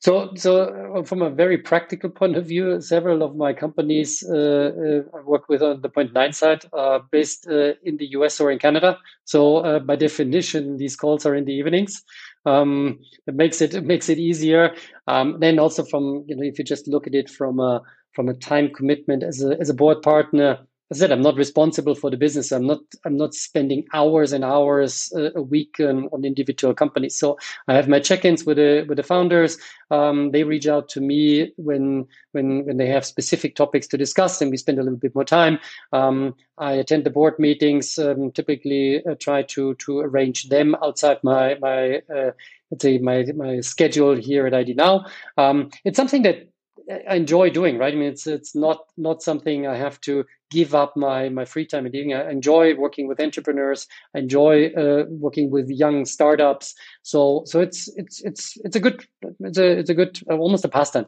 So, 0.02 0.32
so 0.36 1.04
from 1.06 1.22
a 1.22 1.30
very 1.30 1.60
practical 1.60 2.10
point 2.10 2.36
of 2.36 2.48
view, 2.48 2.82
several 2.82 3.22
of 3.22 3.36
my 3.36 3.54
companies 3.54 4.24
uh, 4.28 4.34
uh, 4.36 5.18
I 5.18 5.22
work 5.22 5.48
with 5.48 5.62
on 5.62 5.82
the 5.82 5.90
Point 5.90 6.12
Nine 6.14 6.34
side 6.34 6.66
are 6.74 7.02
based 7.12 7.48
uh, 7.48 7.74
in 7.84 7.98
the 7.98 8.08
US 8.18 8.40
or 8.40 8.50
in 8.50 8.58
Canada. 8.58 8.98
So, 9.26 9.58
uh, 9.58 9.78
by 9.78 9.98
definition, 9.98 10.78
these 10.78 10.96
calls 10.96 11.24
are 11.28 11.36
in 11.36 11.46
the 11.46 11.54
evenings. 11.54 12.02
Um, 12.48 12.98
it 13.28 13.36
makes 13.36 13.62
it, 13.62 13.76
it 13.76 13.86
makes 13.86 14.10
it 14.10 14.18
easier. 14.18 14.74
Um, 15.06 15.38
then 15.40 15.60
also 15.60 15.84
from 15.84 16.26
you 16.28 16.36
know, 16.36 16.44
if 16.44 16.58
you 16.58 16.66
just 16.66 16.88
look 16.88 17.06
at 17.06 17.14
it 17.14 17.30
from 17.30 17.60
a 17.60 17.84
from 18.14 18.30
a 18.30 18.34
time 18.34 18.70
commitment 18.74 19.24
as 19.24 19.44
a 19.44 19.60
as 19.60 19.70
a 19.70 19.74
board 19.74 20.02
partner, 20.02 20.60
I 20.92 20.96
said 20.98 21.12
I'm 21.12 21.22
not 21.22 21.38
responsible 21.38 21.96
for 21.96 22.10
the 22.10 22.18
business. 22.18 22.52
I'm 22.52 22.68
not 22.68 22.82
I'm 23.06 23.16
not 23.16 23.34
spending 23.34 23.86
hours 23.94 24.34
and 24.34 24.44
hours 24.44 25.12
uh, 25.16 25.32
a 25.34 25.42
week 25.42 25.78
on, 25.80 26.10
on, 26.12 26.26
individual 26.26 26.74
companies. 26.74 27.18
So 27.18 27.38
I 27.70 27.76
have 27.76 27.88
my 27.88 28.02
check-ins 28.02 28.44
with 28.44 28.58
the 28.58 28.86
with 28.90 28.98
the 28.98 29.04
founders. 29.04 29.58
Um, 29.90 30.32
they 30.32 30.44
reach 30.44 30.68
out 30.68 30.90
to 30.90 31.00
me 31.00 31.54
when 31.56 32.08
when 32.34 32.66
when 32.66 32.76
they 32.76 32.88
have 32.88 33.06
specific 33.06 33.56
topics 33.56 33.88
to 33.88 33.98
discuss, 33.98 34.42
and 34.42 34.52
we 34.52 34.58
spend 34.58 34.80
a 34.80 34.84
little 34.84 35.00
bit 35.00 35.16
more 35.16 35.24
time. 35.24 35.60
Um, 35.94 36.36
I 36.58 36.74
attend 36.74 37.06
the 37.06 37.10
board 37.10 37.40
meetings. 37.40 37.98
Um, 37.98 38.32
typically, 38.32 39.02
uh, 39.06 39.16
try 39.16 39.44
to 39.44 39.76
to 39.76 40.00
arrange 40.00 40.50
them 40.50 40.76
outside 40.84 41.24
my 41.24 41.56
my 41.62 42.02
uh, 42.14 42.32
let's 42.70 42.82
say 42.82 42.98
my 42.98 43.26
my 43.34 43.62
schedule 43.62 44.16
here 44.16 44.46
at 44.46 44.54
IDnow. 44.54 45.10
Um, 45.38 45.70
it's 45.86 45.96
something 45.96 46.24
that 46.24 46.51
I 46.90 47.16
enjoy 47.16 47.50
doing, 47.50 47.78
right? 47.78 47.94
I 47.94 47.98
mean, 47.98 48.10
it's 48.10 48.28
it's 48.28 48.56
not 48.56 48.86
not 48.98 49.22
something 49.22 49.68
I 49.68 49.76
have 49.78 50.00
to 50.02 50.26
give 50.50 50.76
up 50.76 50.96
my 50.98 51.30
my 51.30 51.46
free 51.46 51.66
time 51.66 51.86
and 51.86 51.94
doing. 51.94 52.14
I 52.14 52.30
enjoy 52.30 52.76
working 52.76 53.08
with 53.08 53.20
entrepreneurs. 53.20 53.88
I 54.16 54.20
enjoy 54.20 54.68
uh, 54.74 55.06
working 55.10 55.50
with 55.50 55.70
young 55.70 56.06
startups. 56.06 56.76
So 57.04 57.44
so 57.46 57.60
it's 57.60 57.88
it's 57.96 58.22
it's 58.22 58.58
it's 58.64 58.76
a 58.76 58.80
good 58.80 59.06
it's 59.40 59.58
a 59.58 59.80
it's 59.80 59.90
a 59.90 59.94
good 59.94 60.20
uh, 60.30 60.38
almost 60.38 60.66
a 60.66 60.70
pastime. 60.70 61.08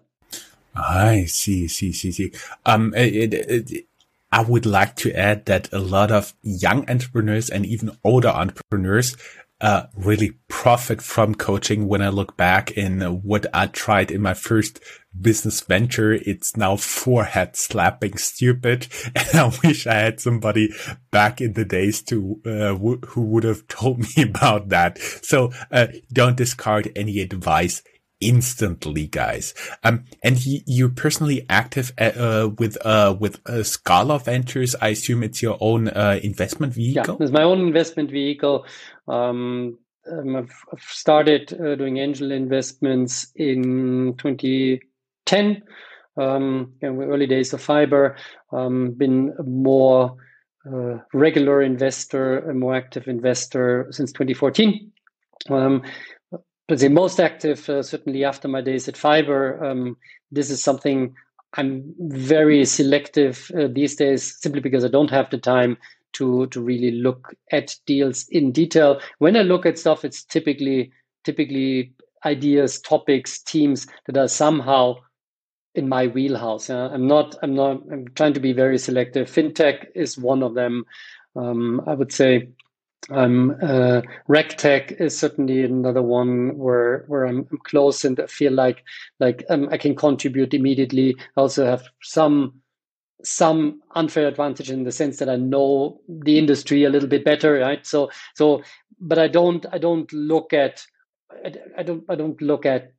I 0.76 1.26
see, 1.26 1.68
see, 1.68 1.92
see, 1.92 2.12
see. 2.12 2.32
Um, 2.66 2.94
it, 2.96 3.34
it, 3.34 3.72
it, 3.72 3.86
I 4.32 4.42
would 4.42 4.66
like 4.66 4.96
to 4.98 5.14
add 5.14 5.46
that 5.46 5.72
a 5.72 5.78
lot 5.78 6.12
of 6.12 6.34
young 6.42 6.90
entrepreneurs 6.90 7.52
and 7.52 7.66
even 7.66 7.96
older 8.04 8.30
entrepreneurs 8.30 9.16
uh, 9.64 9.88
really 9.96 10.32
profit 10.50 11.02
from 11.02 11.34
coaching 11.34 11.88
when 11.88 12.02
I 12.02 12.10
look 12.10 12.36
back 12.36 12.72
in 12.72 13.00
what 13.24 13.46
I 13.54 13.68
tried 13.68 14.12
in 14.12 14.22
my 14.22 14.34
first 14.34 14.82
business 15.20 15.62
venture. 15.62 16.12
It's 16.14 16.58
now 16.58 16.76
forehead 16.76 17.56
slapping 17.56 18.18
stupid. 18.18 18.88
And 19.16 19.40
I 19.40 19.52
wish 19.64 19.88
I 19.88 19.94
had 19.94 20.20
somebody 20.20 20.74
back 21.12 21.40
in 21.40 21.54
the 21.54 21.64
days 21.64 22.02
to, 22.04 22.42
uh, 22.46 22.76
who 23.08 23.22
would 23.22 23.46
have 23.46 23.66
told 23.68 24.00
me 24.00 24.10
about 24.24 24.70
that. 24.70 24.98
So, 25.00 25.52
uh, 25.72 25.88
don't 26.12 26.36
discard 26.36 26.92
any 26.96 27.20
advice 27.20 27.84
instantly, 28.20 29.08
guys. 29.08 29.54
Um, 29.84 30.06
and 30.24 30.38
you're 30.46 30.90
personally 30.90 31.46
active, 31.50 31.92
uh, 32.00 32.12
uh, 32.16 32.50
with, 32.58 32.78
uh, 32.86 33.16
with, 33.20 33.40
uh, 33.48 33.64
Scala 33.64 34.20
Ventures. 34.20 34.76
I 34.82 34.90
assume 34.90 35.24
it's 35.24 35.42
your 35.42 35.58
own, 35.60 35.90
uh, 35.90 36.20
investment 36.24 36.74
vehicle. 36.74 37.18
Yeah, 37.20 37.24
it's 37.26 37.34
my 37.34 37.44
own 37.44 37.60
investment 37.60 38.10
vehicle. 38.12 38.66
Um, 39.08 39.78
um 40.12 40.36
I've, 40.36 40.54
I've, 40.72 40.82
started 40.82 41.54
uh, 41.54 41.76
doing 41.76 41.98
angel 41.98 42.32
investments 42.32 43.28
in 43.36 44.16
2010. 44.18 45.64
Um, 46.16 46.74
in 46.82 46.98
the 47.00 47.06
early 47.06 47.26
days 47.26 47.54
of 47.54 47.66
Fyber, 47.66 48.16
um, 48.52 48.92
been 48.92 49.34
a 49.40 49.44
more 49.44 50.16
uh, 50.72 51.00
regular 51.14 51.62
investor, 51.62 52.48
a 52.50 52.54
more 52.54 52.76
active 52.76 53.08
investor 53.08 53.88
since 53.90 54.12
2014. 54.12 54.92
Um, 55.50 55.82
let's 56.70 56.82
say 56.82 56.88
most 56.88 57.20
active, 57.20 57.68
uh, 57.68 57.82
certainly 57.84 58.24
after 58.24 58.48
my 58.48 58.62
days 58.62 58.88
at 58.88 58.96
Fyber. 58.96 59.62
Um, 59.62 59.98
this 60.32 60.50
is 60.50 60.64
something 60.64 61.16
I'm 61.56 61.94
very 62.00 62.66
selective 62.66 63.52
uh, 63.58 63.68
these 63.68 63.96
days, 63.96 64.38
simply 64.42 64.62
because 64.62 64.84
I 64.84 64.88
don't 64.88 65.12
have 65.12 65.30
the 65.30 65.38
time 65.38 65.78
to 66.14 66.48
to 66.48 66.62
really 66.62 66.92
look 66.92 67.34
at 67.52 67.76
deals 67.86 68.28
in 68.30 68.52
detail. 68.52 69.00
When 69.20 69.36
I 69.36 69.42
look 69.42 69.66
at 69.66 69.80
stuff, 69.80 70.06
it's 70.06 70.24
typically 70.24 70.92
typically 71.24 71.94
ideas, 72.26 72.80
topics, 72.80 73.42
teams 73.42 73.88
that 74.08 74.18
are 74.18 74.28
somehow 74.28 74.96
in 75.76 75.90
my 75.90 76.08
wheelhouse. 76.08 76.70
Uh, 76.70 76.90
I'm 76.94 77.08
not. 77.08 77.36
I'm 77.42 77.56
not. 77.56 77.82
I'm 77.92 78.08
trying 78.16 78.34
to 78.34 78.40
be 78.40 78.54
very 78.54 78.78
selective. 78.78 79.30
FinTech 79.30 79.88
is 79.96 80.18
one 80.18 80.44
of 80.44 80.54
them. 80.54 80.86
Um, 81.36 81.82
I 81.88 81.94
would 81.96 82.12
say 82.12 82.50
um, 83.10 83.58
uh, 83.62 84.02
RegTech 84.30 85.00
is 85.02 85.18
certainly 85.18 85.64
another 85.64 86.02
one 86.02 86.58
where 86.58 87.06
where 87.08 87.26
I'm, 87.26 87.48
I'm 87.52 87.58
close 87.64 88.06
and 88.06 88.20
I 88.20 88.28
feel 88.28 88.54
like 88.54 88.84
like 89.20 89.44
um, 89.50 89.68
I 89.72 89.78
can 89.78 89.96
contribute 89.96 90.54
immediately. 90.54 91.16
I 91.36 91.42
also 91.42 91.66
have 91.66 91.84
some 92.02 92.62
some 93.24 93.82
unfair 93.96 94.28
advantage 94.28 94.70
in 94.70 94.84
the 94.84 94.92
sense 94.92 95.18
that 95.18 95.30
I 95.30 95.36
know 95.36 96.02
the 96.08 96.38
industry 96.38 96.84
a 96.84 96.90
little 96.90 97.10
bit 97.10 97.24
better, 97.24 97.60
right? 97.60 97.86
So 97.86 98.10
so, 98.36 98.64
but 99.00 99.18
I 99.18 99.28
don't 99.28 99.66
I 99.72 99.78
don't 99.78 100.12
look 100.14 100.54
at 100.54 100.86
I, 101.46 101.54
I 101.78 101.84
don't 101.84 102.04
I 102.10 102.16
don't 102.16 102.42
look 102.42 102.66
at 102.66 102.92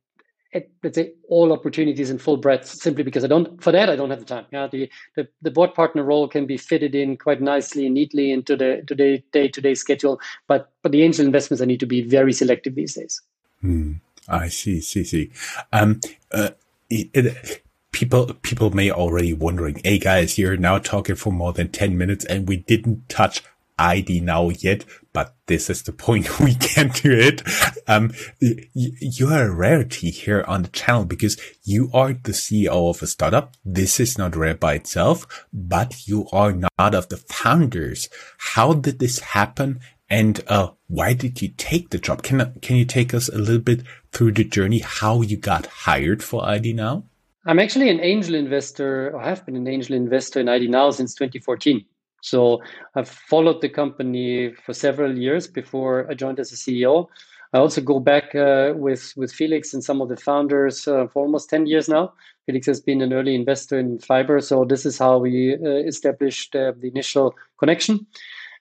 at, 0.53 0.69
let's 0.83 0.95
say 0.95 1.11
all 1.27 1.51
opportunities 1.51 2.09
in 2.09 2.17
full 2.17 2.37
breadth 2.37 2.65
simply 2.65 3.03
because 3.03 3.25
I 3.25 3.27
don't 3.27 3.61
for 3.61 3.73
that 3.73 3.89
I 3.89 3.95
don't 3.95 4.09
have 4.09 4.19
the 4.19 4.25
time. 4.25 4.45
Yeah, 4.51 4.67
the, 4.67 4.89
the 5.15 5.27
the 5.41 5.51
board 5.51 5.73
partner 5.73 6.03
role 6.03 6.27
can 6.27 6.45
be 6.45 6.57
fitted 6.57 6.95
in 6.95 7.17
quite 7.17 7.41
nicely 7.41 7.85
and 7.85 7.93
neatly 7.93 8.31
into 8.31 8.55
the 8.55 8.83
to 8.87 8.95
the 8.95 9.21
day 9.31 9.47
to 9.49 9.61
day 9.61 9.75
schedule, 9.75 10.19
but 10.47 10.71
but 10.81 10.91
the 10.91 11.03
angel 11.03 11.25
investments 11.25 11.61
I 11.61 11.65
need 11.65 11.81
to 11.81 11.85
be 11.85 12.01
very 12.01 12.33
selective 12.33 12.75
these 12.75 12.95
days. 12.95 13.21
Hmm. 13.61 13.93
I 14.27 14.47
see, 14.47 14.81
see, 14.81 15.03
see. 15.03 15.31
Um, 15.71 15.99
uh, 16.31 16.49
it, 16.89 17.09
it, 17.13 17.63
people 17.95 18.25
people 18.41 18.71
may 18.71 18.91
already 18.91 19.31
wondering, 19.31 19.79
hey 19.85 19.97
guys, 19.97 20.37
you're 20.37 20.57
now 20.57 20.77
talking 20.77 21.15
for 21.15 21.31
more 21.31 21.53
than 21.53 21.69
ten 21.69 21.97
minutes 21.97 22.25
and 22.25 22.45
we 22.45 22.57
didn't 22.57 23.07
touch 23.07 23.41
IDnow 23.79 24.61
yet, 24.61 24.83
but 25.13 25.33
this 25.45 25.69
is 25.69 25.83
the 25.83 25.93
point 25.93 26.39
we 26.41 26.55
get 26.55 26.93
do 26.95 27.11
it. 27.11 27.41
Um, 27.87 28.11
you 28.41 29.27
are 29.29 29.45
a 29.45 29.55
rarity 29.55 30.09
here 30.09 30.43
on 30.45 30.63
the 30.63 30.69
channel 30.69 31.05
because 31.05 31.39
you 31.63 31.89
are 31.93 32.11
the 32.11 32.33
CEO 32.33 32.89
of 32.89 33.01
a 33.01 33.07
startup. 33.07 33.53
This 33.63 33.99
is 34.01 34.17
not 34.17 34.35
rare 34.35 34.55
by 34.55 34.73
itself, 34.73 35.47
but 35.53 36.05
you 36.05 36.27
are 36.33 36.51
not 36.51 36.95
of 36.95 37.07
the 37.07 37.17
founders. 37.17 38.09
How 38.37 38.73
did 38.73 38.99
this 38.99 39.19
happen? 39.19 39.79
And, 40.09 40.43
uh, 40.47 40.71
why 40.87 41.13
did 41.13 41.41
you 41.41 41.47
take 41.57 41.89
the 41.89 41.97
job? 41.97 42.23
Can, 42.23 42.59
can 42.61 42.75
you 42.75 42.85
take 42.85 43.13
us 43.13 43.29
a 43.29 43.37
little 43.37 43.61
bit 43.61 43.83
through 44.11 44.33
the 44.33 44.43
journey, 44.43 44.79
how 44.79 45.21
you 45.21 45.37
got 45.37 45.65
hired 45.65 46.23
for 46.23 46.43
IDnow? 46.43 47.05
I'm 47.47 47.59
actually 47.59 47.89
an 47.89 47.99
angel 47.99 48.33
investor, 48.33 49.15
I 49.17 49.29
have 49.29 49.45
been 49.45 49.55
an 49.55 49.67
angel 49.67 49.95
investor 49.95 50.39
in 50.39 50.47
IDnow 50.47 50.93
since 50.93 51.13
2014. 51.13 51.85
So 52.23 52.59
I've 52.95 53.07
followed 53.07 53.61
the 53.61 53.69
company 53.69 54.51
for 54.51 54.73
several 54.73 55.15
years 55.15 55.45
before 55.47 56.09
I 56.09 56.15
joined 56.15 56.39
as 56.39 56.51
a 56.51 56.55
CEO. 56.55 57.07
I 57.53 57.59
also 57.59 57.81
go 57.81 57.99
back 57.99 58.33
uh, 58.33 58.73
with 58.75 59.13
with 59.15 59.31
Felix 59.31 59.73
and 59.73 59.83
some 59.83 60.01
of 60.01 60.09
the 60.09 60.17
founders 60.17 60.87
uh, 60.87 61.05
for 61.07 61.23
almost 61.23 61.49
ten 61.49 61.67
years 61.67 61.87
now. 61.87 62.13
Felix 62.47 62.65
has 62.65 62.81
been 62.81 63.01
an 63.01 63.13
early 63.13 63.35
investor 63.35 63.77
in 63.77 63.99
Fyber, 63.99 64.43
so 64.43 64.65
this 64.65 64.85
is 64.85 64.97
how 64.97 65.19
we 65.19 65.53
uh, 65.53 65.87
established 65.87 66.55
uh, 66.55 66.73
the 66.79 66.87
initial 66.87 67.35
connection. 67.59 68.07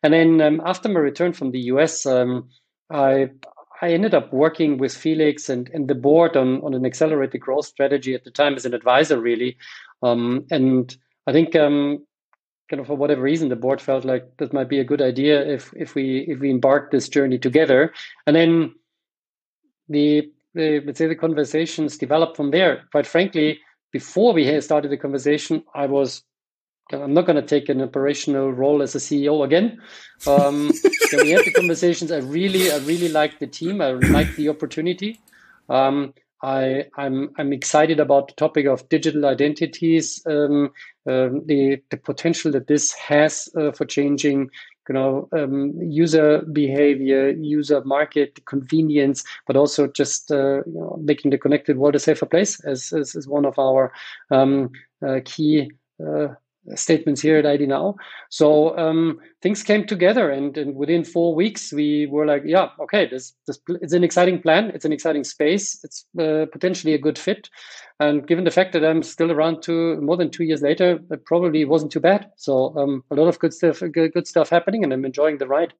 And 0.02 0.12
then 0.12 0.40
um, 0.42 0.62
after 0.64 0.90
my 0.90 1.00
return 1.00 1.32
from 1.32 1.50
the 1.50 1.60
US, 1.72 2.04
um, 2.04 2.50
I 2.90 3.30
I 3.82 3.90
ended 3.90 4.14
up 4.14 4.32
working 4.32 4.78
with 4.78 4.94
Felix 4.94 5.48
and, 5.48 5.68
and 5.74 5.88
the 5.88 5.94
board 5.94 6.36
on, 6.36 6.60
on 6.62 6.74
an 6.74 6.86
accelerated 6.86 7.40
growth 7.40 7.66
strategy 7.66 8.14
at 8.14 8.24
the 8.24 8.30
time 8.30 8.54
as 8.54 8.64
an 8.64 8.74
advisor, 8.74 9.20
really. 9.20 9.56
Um, 10.02 10.46
and 10.50 10.96
I 11.26 11.32
think 11.32 11.56
um, 11.56 12.04
kind 12.70 12.80
of 12.80 12.86
for 12.86 12.96
whatever 12.96 13.22
reason 13.22 13.48
the 13.48 13.56
board 13.56 13.80
felt 13.80 14.04
like 14.04 14.36
this 14.38 14.52
might 14.52 14.68
be 14.68 14.80
a 14.80 14.84
good 14.84 15.02
idea 15.02 15.44
if 15.46 15.72
if 15.76 15.94
we 15.94 16.20
if 16.28 16.40
we 16.40 16.50
embark 16.50 16.90
this 16.90 17.08
journey 17.08 17.38
together 17.38 17.92
and 18.26 18.34
then 18.34 18.74
the, 19.88 20.30
the 20.54 20.80
let's 20.80 20.98
say 20.98 21.06
the 21.06 21.14
conversations 21.14 21.98
developed 21.98 22.36
from 22.36 22.50
there 22.50 22.84
quite 22.90 23.06
frankly 23.06 23.60
before 23.92 24.32
we 24.32 24.60
started 24.60 24.90
the 24.90 24.96
conversation 24.96 25.62
i 25.74 25.86
was 25.86 26.22
i'm 27.02 27.14
not 27.14 27.26
going 27.26 27.36
to 27.36 27.42
take 27.42 27.68
an 27.68 27.80
operational 27.80 28.52
role 28.52 28.82
as 28.82 28.94
a 28.94 28.98
ceo 28.98 29.44
again. 29.44 29.80
Um, 30.26 30.72
so 31.10 31.22
we 31.22 31.30
had 31.30 31.44
the 31.44 31.52
conversations. 31.52 32.12
I 32.12 32.18
really 32.18 32.70
i 32.70 32.78
really 32.78 33.08
liked 33.08 33.40
the 33.40 33.46
team. 33.46 33.80
I 33.80 33.92
like 33.92 34.34
the 34.36 34.48
opportunity. 34.48 35.20
Um, 35.68 36.14
I, 36.44 36.84
I'm 36.98 37.30
I'm 37.38 37.54
excited 37.54 38.00
about 38.00 38.28
the 38.28 38.34
topic 38.34 38.66
of 38.66 38.86
digital 38.90 39.24
identities, 39.24 40.22
um, 40.26 40.72
um, 41.06 41.42
the 41.46 41.82
the 41.90 41.96
potential 41.96 42.52
that 42.52 42.66
this 42.66 42.92
has 42.92 43.48
uh, 43.56 43.72
for 43.72 43.86
changing, 43.86 44.50
you 44.88 44.92
know, 44.94 45.28
um, 45.32 45.72
user 45.80 46.42
behavior, 46.52 47.30
user 47.30 47.82
market 47.84 48.44
convenience, 48.44 49.24
but 49.46 49.56
also 49.56 49.86
just 49.86 50.30
uh, 50.30 50.62
you 50.66 50.74
know, 50.74 50.98
making 51.00 51.30
the 51.30 51.38
connected 51.38 51.78
world 51.78 51.94
a 51.94 51.98
safer 51.98 52.26
place, 52.26 52.62
as 52.64 52.92
as, 52.92 53.16
as 53.16 53.26
one 53.26 53.46
of 53.46 53.58
our 53.58 53.90
um, 54.30 54.70
uh, 55.06 55.20
key 55.24 55.70
uh, 56.06 56.28
statements 56.74 57.20
here 57.20 57.38
at 57.38 57.44
IDnow. 57.44 57.94
So 58.30 58.76
um, 58.78 59.20
things 59.42 59.62
came 59.62 59.86
together, 59.86 60.30
and, 60.30 60.56
and 60.56 60.74
within 60.74 61.04
four 61.04 61.34
weeks, 61.34 61.72
we 61.72 62.06
were 62.06 62.26
like, 62.26 62.42
yeah, 62.44 62.68
okay, 62.80 63.06
this, 63.06 63.34
this 63.46 63.58
it's 63.82 63.92
an 63.92 64.04
exciting 64.04 64.40
plan. 64.40 64.70
It's 64.74 64.84
an 64.84 64.92
exciting 64.92 65.24
space. 65.24 65.82
It's 65.84 66.06
uh, 66.18 66.46
potentially 66.52 66.94
a 66.94 66.98
good 66.98 67.18
fit. 67.18 67.48
And 68.00 68.26
given 68.26 68.44
the 68.44 68.50
fact 68.50 68.72
that 68.72 68.84
I'm 68.84 69.02
still 69.02 69.30
around 69.30 69.62
two 69.62 70.00
more 70.00 70.16
than 70.16 70.30
two 70.30 70.44
years 70.44 70.62
later, 70.62 70.98
it 71.10 71.24
probably 71.26 71.64
wasn't 71.64 71.92
too 71.92 72.00
bad. 72.00 72.30
So 72.36 72.76
um, 72.76 73.04
a 73.10 73.14
lot 73.14 73.28
of 73.28 73.38
good 73.38 73.54
stuff, 73.54 73.80
good, 73.80 74.12
good 74.12 74.26
stuff 74.26 74.48
happening, 74.48 74.82
and 74.82 74.92
I'm 74.92 75.04
enjoying 75.04 75.38
the 75.38 75.46
ride. 75.46 75.74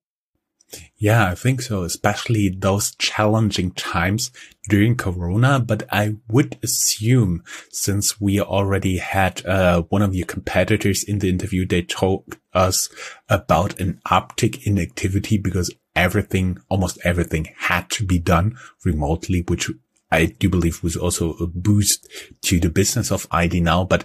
Yeah, 0.97 1.31
I 1.31 1.35
think 1.35 1.63
so, 1.63 1.83
especially 1.83 2.49
those 2.49 2.95
challenging 2.97 3.73
times 3.73 4.31
during 4.69 4.97
Corona. 4.97 5.61
But 5.61 5.83
I 5.91 6.17
would 6.29 6.59
assume 6.63 7.45
since 7.71 8.21
we 8.21 8.41
already 8.41 8.99
had 8.99 9.45
uh, 9.45 9.83
one 9.83 10.03
of 10.03 10.15
your 10.15 10.27
competitors 10.27 11.05
in 11.05 11.19
the 11.19 11.29
interview, 11.29 11.67
they 11.67 11.83
told 11.83 12.39
us 12.53 12.89
about 13.29 13.81
an 13.81 14.01
uptick 14.07 14.67
in 14.67 14.79
activity 14.79 15.39
because 15.39 15.71
everything, 15.95 16.59
almost 16.69 16.99
everything 17.05 17.49
had 17.57 17.91
to 17.91 18.05
be 18.05 18.19
done 18.19 18.57
remotely, 18.85 19.45
which 19.47 19.71
I 20.11 20.27
do 20.27 20.49
believe 20.49 20.83
was 20.83 20.97
also 20.97 21.35
a 21.35 21.47
boost 21.47 22.09
to 22.43 22.61
the 22.61 22.71
business 22.71 23.11
of 23.11 23.29
IDnow. 23.31 23.89
But 23.89 24.05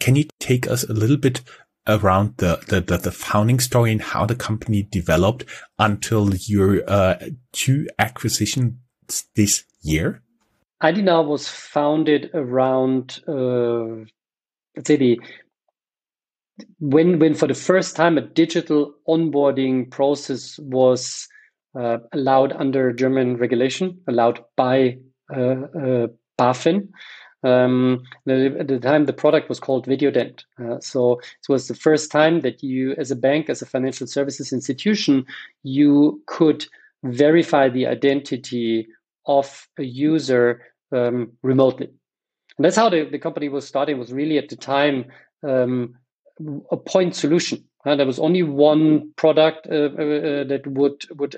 can 0.00 0.16
you 0.16 0.24
take 0.40 0.68
us 0.68 0.84
a 0.84 0.92
little 0.92 1.16
bit 1.16 1.42
around 1.86 2.36
the, 2.38 2.60
the, 2.68 2.80
the, 2.80 2.96
the, 2.98 3.12
founding 3.12 3.60
story 3.60 3.92
and 3.92 4.02
how 4.02 4.26
the 4.26 4.34
company 4.34 4.82
developed 4.82 5.44
until 5.78 6.34
your 6.34 6.82
uh, 6.88 7.16
two 7.52 7.86
acquisitions 7.98 8.74
this 9.34 9.64
year? 9.82 10.22
IDnow 10.82 11.26
was 11.26 11.48
founded 11.48 12.30
around, 12.34 13.20
uh, 13.26 14.04
let's 14.76 14.86
say 14.86 14.96
the 14.96 15.20
when 16.78 17.18
when 17.18 17.34
for 17.34 17.46
the 17.46 17.54
first 17.54 17.96
time 17.96 18.18
a 18.18 18.22
digital 18.22 18.94
onboarding 19.08 19.90
process 19.90 20.58
was 20.58 21.28
uh, 21.78 21.98
allowed 22.12 22.52
under 22.52 22.92
German 22.92 23.36
regulation, 23.36 23.98
allowed 24.08 24.40
by 24.56 24.98
uh, 25.34 25.40
uh 25.40 26.06
BaFin. 26.38 26.88
Um, 27.42 28.02
at 28.28 28.66
the 28.68 28.80
time, 28.80 29.06
the 29.06 29.12
product 29.12 29.48
was 29.48 29.60
called 29.60 29.86
VideoIdent. 29.86 30.44
Uh, 30.58 30.80
so 30.80 31.18
it 31.18 31.48
was 31.48 31.68
the 31.68 31.74
first 31.74 32.10
time 32.10 32.40
that 32.40 32.62
you, 32.62 32.94
as 32.98 33.10
a 33.10 33.16
bank, 33.16 33.48
as 33.48 33.62
a 33.62 33.66
financial 33.66 34.06
services 34.06 34.52
institution, 34.52 35.26
you 35.62 36.22
could 36.26 36.66
verify 37.04 37.68
the 37.68 37.86
identity 37.86 38.88
of 39.26 39.68
a 39.78 39.84
user 39.84 40.62
um, 40.92 41.32
remotely. 41.42 41.88
And 42.58 42.64
that's 42.64 42.76
how 42.76 42.88
the, 42.88 43.04
the 43.04 43.18
company 43.18 43.48
was 43.48 43.66
starting, 43.66 43.98
was 43.98 44.12
really 44.12 44.38
at 44.38 44.48
the 44.48 44.56
time 44.56 45.06
um, 45.42 45.94
a 46.70 46.76
point 46.76 47.14
solution. 47.14 47.64
Uh, 47.86 47.94
there 47.94 48.06
was 48.06 48.18
only 48.18 48.42
one 48.42 49.12
product 49.14 49.68
uh, 49.70 49.90
uh, 49.96 50.02
uh 50.02 50.44
that 50.44 50.62
would 50.66 51.04
would 51.18 51.36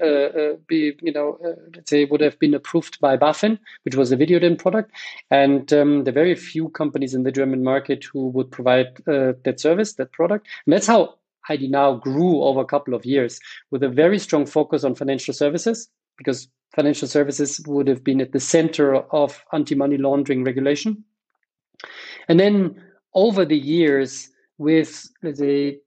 be, 0.66 0.96
you 1.02 1.12
know, 1.12 1.38
let's 1.76 1.90
say 1.90 2.06
would 2.06 2.22
have 2.22 2.38
been 2.38 2.54
approved 2.54 2.98
by 3.00 3.16
BaFin, 3.18 3.58
which 3.84 3.94
was 3.94 4.08
the 4.08 4.16
VideoIdent 4.16 4.58
product, 4.58 4.90
and 5.30 5.72
um, 5.74 6.04
there 6.04 6.12
are 6.12 6.24
very 6.24 6.34
few 6.34 6.70
companies 6.70 7.14
in 7.14 7.22
the 7.22 7.30
German 7.30 7.62
market 7.62 8.04
who 8.04 8.28
would 8.28 8.50
provide 8.50 8.96
that 9.04 9.60
service, 9.60 9.92
that 9.94 10.12
product, 10.12 10.48
and 10.64 10.72
that's 10.72 10.86
how 10.86 11.14
IDnow 11.50 12.00
grew 12.00 12.42
over 12.42 12.60
a 12.60 12.64
couple 12.64 12.94
of 12.94 13.04
years 13.04 13.40
with 13.70 13.82
a 13.82 13.88
very 13.88 14.18
strong 14.18 14.46
focus 14.46 14.84
on 14.84 14.94
financial 14.94 15.34
services 15.34 15.88
because 16.16 16.48
financial 16.74 17.08
services 17.08 17.60
would 17.66 17.88
have 17.88 18.04
been 18.04 18.20
at 18.20 18.32
the 18.32 18.40
center 18.40 18.96
of 18.96 19.44
anti-money 19.52 19.98
laundering 19.98 20.44
regulation, 20.44 21.04
and 22.26 22.40
then 22.40 22.82
over 23.12 23.44
the 23.44 23.58
years 23.58 24.30
with 24.56 25.10
let's 25.22 25.40
say 25.40 25.78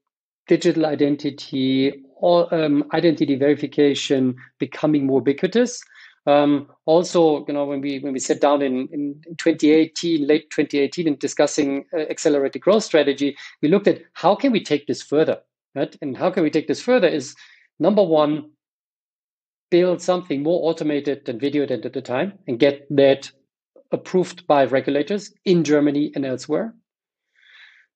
digital 0.46 0.86
identity 0.86 2.02
or 2.16 2.52
um, 2.54 2.84
identity 2.92 3.36
verification 3.36 4.34
becoming 4.58 5.06
more 5.06 5.20
ubiquitous. 5.20 5.82
Um, 6.26 6.68
also, 6.86 7.44
you 7.46 7.54
know, 7.54 7.64
when 7.64 7.80
we 7.80 7.98
when 7.98 8.12
we 8.12 8.20
sat 8.20 8.40
down 8.40 8.62
in, 8.62 8.88
in 8.92 9.20
2018, 9.38 10.26
late 10.26 10.50
2018, 10.50 11.08
and 11.08 11.18
discussing 11.18 11.84
uh, 11.92 12.02
accelerated 12.02 12.62
growth 12.62 12.84
strategy, 12.84 13.36
we 13.60 13.68
looked 13.68 13.88
at 13.88 14.02
how 14.12 14.36
can 14.36 14.52
we 14.52 14.62
take 14.62 14.86
this 14.86 15.02
further, 15.02 15.40
right? 15.74 15.96
And 16.00 16.16
how 16.16 16.30
can 16.30 16.44
we 16.44 16.50
take 16.50 16.68
this 16.68 16.80
further 16.80 17.08
is 17.08 17.34
number 17.80 18.04
one, 18.04 18.50
build 19.70 20.00
something 20.00 20.42
more 20.42 20.70
automated 20.70 21.24
than 21.24 21.40
VideoIdent 21.40 21.84
at 21.84 21.92
the 21.92 22.02
time 22.02 22.38
and 22.46 22.58
get 22.58 22.86
that 22.90 23.32
approved 23.90 24.46
by 24.46 24.64
regulators 24.64 25.32
in 25.44 25.64
Germany 25.64 26.12
and 26.14 26.24
elsewhere. 26.24 26.74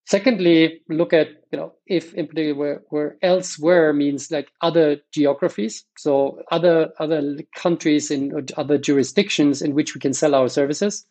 Secondly, 0.07 0.81
look 0.89 1.13
at 1.13 1.29
you 1.51 1.59
know 1.59 1.73
if 1.89 2.15
in 2.15 2.29
particular 2.29 2.55
where, 2.55 2.83
where 2.91 3.17
elsewhere 3.23 3.93
means 3.93 4.31
like 4.31 4.49
other 4.61 4.99
geographies, 5.13 5.85
so 5.99 6.41
other 6.53 6.93
other 7.01 7.39
countries 7.57 8.11
in 8.11 8.47
other 8.57 8.79
jurisdictions 8.79 9.63
in 9.63 9.75
which 9.75 9.95
we 9.95 10.01
can 10.01 10.15
sell 10.15 10.35
our 10.35 10.49
services. 10.49 11.05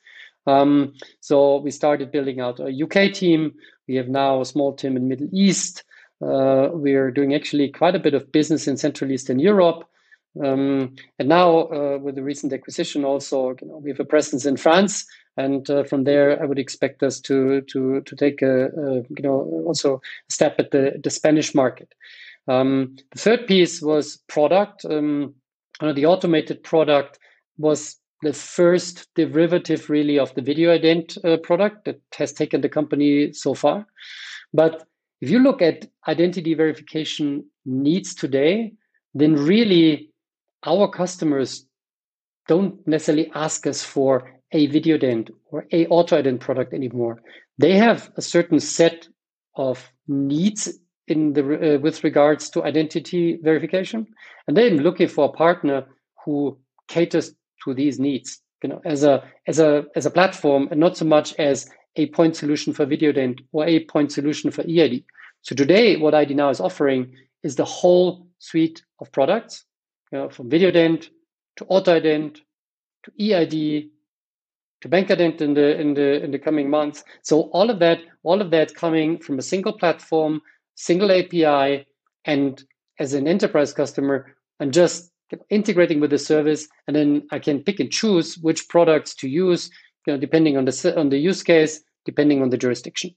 Um, 0.48 0.94
so 1.20 1.58
we 1.58 1.72
started 1.72 2.12
building 2.12 2.40
out 2.40 2.60
a 2.60 2.72
UK 2.72 3.14
team. 3.14 3.54
We 3.88 3.96
have 3.96 4.08
now 4.08 4.40
a 4.40 4.46
small 4.46 4.74
team 4.74 4.96
in 4.96 5.10
Middle 5.10 5.30
East. 5.34 5.84
Uh, 6.26 6.70
we 6.74 6.94
are 6.94 7.12
doing 7.12 7.36
actually 7.36 7.70
quite 7.70 7.96
a 7.96 8.00
bit 8.00 8.14
of 8.14 8.32
business 8.32 8.66
in 8.66 8.78
Central 8.78 9.12
Eastern 9.12 9.40
Europe. 9.40 9.84
Um, 10.44 10.96
and 11.20 11.30
now, 11.30 11.68
uh, 11.68 11.98
with 12.02 12.16
the 12.16 12.24
recent 12.24 12.52
acquisition, 12.54 13.06
also 13.06 13.56
you 13.62 13.68
know, 13.68 13.78
we 13.78 13.90
have 13.90 14.00
a 14.00 14.06
presence 14.06 14.46
in 14.46 14.58
France, 14.58 15.06
and 15.38 15.70
uh, 15.70 15.84
from 15.84 16.04
there, 16.04 16.42
I 16.42 16.46
would 16.46 16.60
expect 16.60 17.04
us 17.04 17.20
to 17.22 17.62
to 17.62 18.02
to 18.02 18.16
take 18.16 18.42
a, 18.42 18.66
a 18.66 18.96
you 18.96 19.24
know 19.24 19.64
also 19.66 20.02
a 20.30 20.34
step 20.34 20.56
at 20.60 20.72
the 20.72 21.00
the 21.04 21.10
Spanish 21.10 21.56
market. 21.56 21.94
Um, 22.48 22.96
the 23.12 23.20
third 23.20 23.48
piece 23.48 23.82
was 23.82 24.18
product. 24.28 24.86
Um, 24.86 25.36
the 25.82 26.06
automated 26.06 26.64
product 26.64 27.20
was 27.58 27.98
the 28.22 28.34
first 28.34 29.08
derivative, 29.16 29.90
really, 29.90 30.18
of 30.18 30.34
the 30.36 30.42
video 30.42 30.78
ident 30.78 31.18
uh, 31.26 31.38
product 31.38 31.86
that 31.86 32.02
has 32.18 32.34
taken 32.34 32.62
the 32.62 32.70
company 32.70 33.34
so 33.34 33.54
far. 33.54 33.86
But 34.54 34.88
if 35.22 35.30
you 35.30 35.40
look 35.40 35.62
at 35.62 35.88
identity 36.08 36.54
verification 36.54 37.46
needs 37.66 38.16
today, 38.16 38.74
then 39.14 39.36
really 39.36 40.12
our 40.66 40.88
customers 40.90 41.66
don't 42.48 42.86
necessarily 42.88 43.32
ask 43.34 43.66
us 43.68 43.84
for 43.84 44.32
a 44.52 44.68
VideoIdent 44.68 45.30
or 45.52 45.66
a 45.72 45.88
auto-ident 45.88 46.40
product 46.40 46.74
anymore. 46.74 47.22
They 47.58 47.76
have 47.76 48.12
a 48.16 48.22
certain 48.22 48.60
set 48.60 49.08
of 49.56 49.92
needs 50.08 50.80
in 51.08 51.34
the 51.34 51.76
uh, 51.76 51.80
with 51.80 52.04
regards 52.04 52.50
to 52.52 52.64
identity 52.64 53.40
verification, 53.42 54.08
and 54.48 54.58
they're 54.58 54.72
looking 54.72 55.08
for 55.08 55.26
a 55.26 55.32
partner 55.32 55.86
who 56.24 56.58
caters 56.88 57.34
to 57.64 57.74
these 57.74 58.00
needs. 58.00 58.42
You 58.64 58.70
know, 58.70 58.82
as 58.86 59.04
a 59.04 59.24
as 59.48 59.60
a 59.60 59.86
as 59.96 60.06
a 60.06 60.12
platform, 60.12 60.68
and 60.72 60.80
not 60.80 60.98
so 60.98 61.06
much 61.06 61.34
as 61.36 61.70
a 61.96 62.08
point 62.08 62.36
solution 62.36 62.74
for 62.74 62.86
VideoIdent 62.86 63.40
or 63.52 63.66
a 63.66 63.86
point 63.86 64.12
solution 64.12 64.52
for 64.52 64.64
EID. 64.64 65.04
So 65.42 65.56
today, 65.56 65.96
what 65.96 66.14
IDnow 66.14 66.52
is 66.52 66.60
offering 66.60 67.14
is 67.44 67.56
the 67.56 67.66
whole 67.66 68.28
suite 68.40 68.84
of 69.00 69.12
products 69.12 69.64
know, 70.12 70.30
from 70.30 70.50
VideoIdent 70.50 71.10
to 71.58 71.66
AutoIdent 71.66 72.40
to 73.04 73.12
EID 73.20 73.90
to 74.82 74.90
BankIdent 74.90 75.42
in 75.42 75.54
the 75.54 75.80
in 75.80 75.94
the 75.94 76.24
in 76.24 76.32
the 76.32 76.40
coming 76.40 76.70
months. 76.70 77.04
So 77.22 77.44
all 77.54 77.70
of 77.70 77.80
that, 77.80 78.00
all 78.24 78.42
of 78.42 78.52
that 78.52 78.76
coming 78.76 79.18
from 79.18 79.40
a 79.40 79.42
single 79.42 79.74
platform, 79.74 80.42
single 80.76 81.12
API, 81.12 81.88
and 82.26 82.64
as 83.00 83.14
an 83.14 83.28
enterprise 83.28 83.74
customer, 83.74 84.36
I'm 84.60 84.72
just 84.72 85.12
integrating 85.50 86.00
with 86.00 86.12
the 86.12 86.20
service, 86.20 86.68
and 86.88 86.96
then 86.96 87.28
I 87.32 87.40
can 87.40 87.64
pick 87.64 87.80
and 87.80 87.92
choose 87.92 88.38
which 88.38 88.68
products 88.70 89.16
to 89.16 89.28
use, 89.28 89.72
you 90.06 90.14
know, 90.14 90.20
depending 90.20 90.58
on 90.58 90.66
the 90.66 90.94
on 90.98 91.10
the 91.10 91.18
use 91.18 91.44
case, 91.44 91.82
depending 92.06 92.42
on 92.42 92.50
the 92.50 92.58
jurisdiction. 92.58 93.16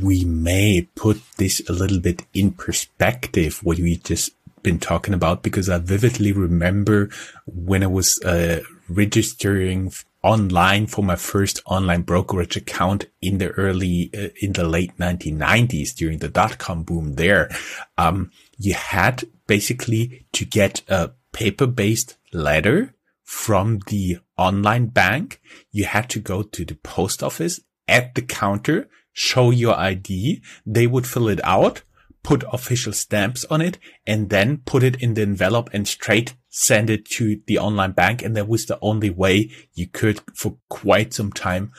We 0.00 0.24
may 0.24 0.86
put 0.94 1.20
this 1.36 1.60
a 1.68 1.72
little 1.72 1.98
bit 1.98 2.22
in 2.32 2.52
perspective. 2.52 3.58
What 3.64 3.78
we 3.78 3.96
just 3.96 4.30
been 4.62 4.78
talking 4.78 5.14
about 5.14 5.42
because 5.42 5.68
I 5.68 5.78
vividly 5.78 6.32
remember 6.32 7.10
when 7.46 7.82
I 7.82 7.88
was 7.88 8.20
uh, 8.22 8.60
registering 8.88 9.92
online 10.22 10.86
for 10.86 11.02
my 11.02 11.16
first 11.16 11.62
online 11.64 12.02
brokerage 12.02 12.56
account 12.56 13.06
in 13.22 13.38
the 13.38 13.48
early, 13.50 14.10
uh, 14.14 14.28
in 14.40 14.52
the 14.52 14.64
late 14.64 14.96
1990s 14.98 15.94
during 15.94 16.18
the 16.18 16.28
dot 16.28 16.58
com 16.58 16.82
boom 16.82 17.14
there. 17.14 17.50
Um, 17.96 18.30
you 18.58 18.74
had 18.74 19.24
basically 19.46 20.26
to 20.32 20.44
get 20.44 20.82
a 20.88 21.12
paper 21.32 21.66
based 21.66 22.16
letter 22.32 22.94
from 23.24 23.78
the 23.86 24.18
online 24.36 24.86
bank, 24.86 25.40
you 25.70 25.84
had 25.84 26.10
to 26.10 26.18
go 26.18 26.42
to 26.42 26.64
the 26.64 26.74
post 26.74 27.22
office 27.22 27.60
at 27.86 28.14
the 28.14 28.22
counter, 28.22 28.88
show 29.12 29.50
your 29.50 29.76
ID. 29.76 30.42
They 30.66 30.86
would 30.88 31.06
fill 31.06 31.28
it 31.28 31.40
out, 31.44 31.82
put 32.22 32.44
official 32.52 32.92
stamps 32.92 33.44
on 33.46 33.60
it, 33.60 33.78
and 34.06 34.30
then 34.30 34.58
put 34.58 34.82
it 34.82 35.00
in 35.02 35.14
the 35.14 35.22
envelope 35.22 35.70
and 35.72 35.88
straight 35.88 36.34
send 36.50 36.90
it 36.90 37.04
to 37.04 37.40
the 37.46 37.58
online 37.58 37.92
bank. 37.92 38.22
And 38.22 38.36
that 38.36 38.48
was 38.48 38.66
the 38.66 38.78
only 38.82 39.08
way 39.08 39.50
you 39.74 39.86
could 39.86 40.20
for 40.34 40.56
quite 40.68 41.14
some 41.14 41.32
time 41.32 41.72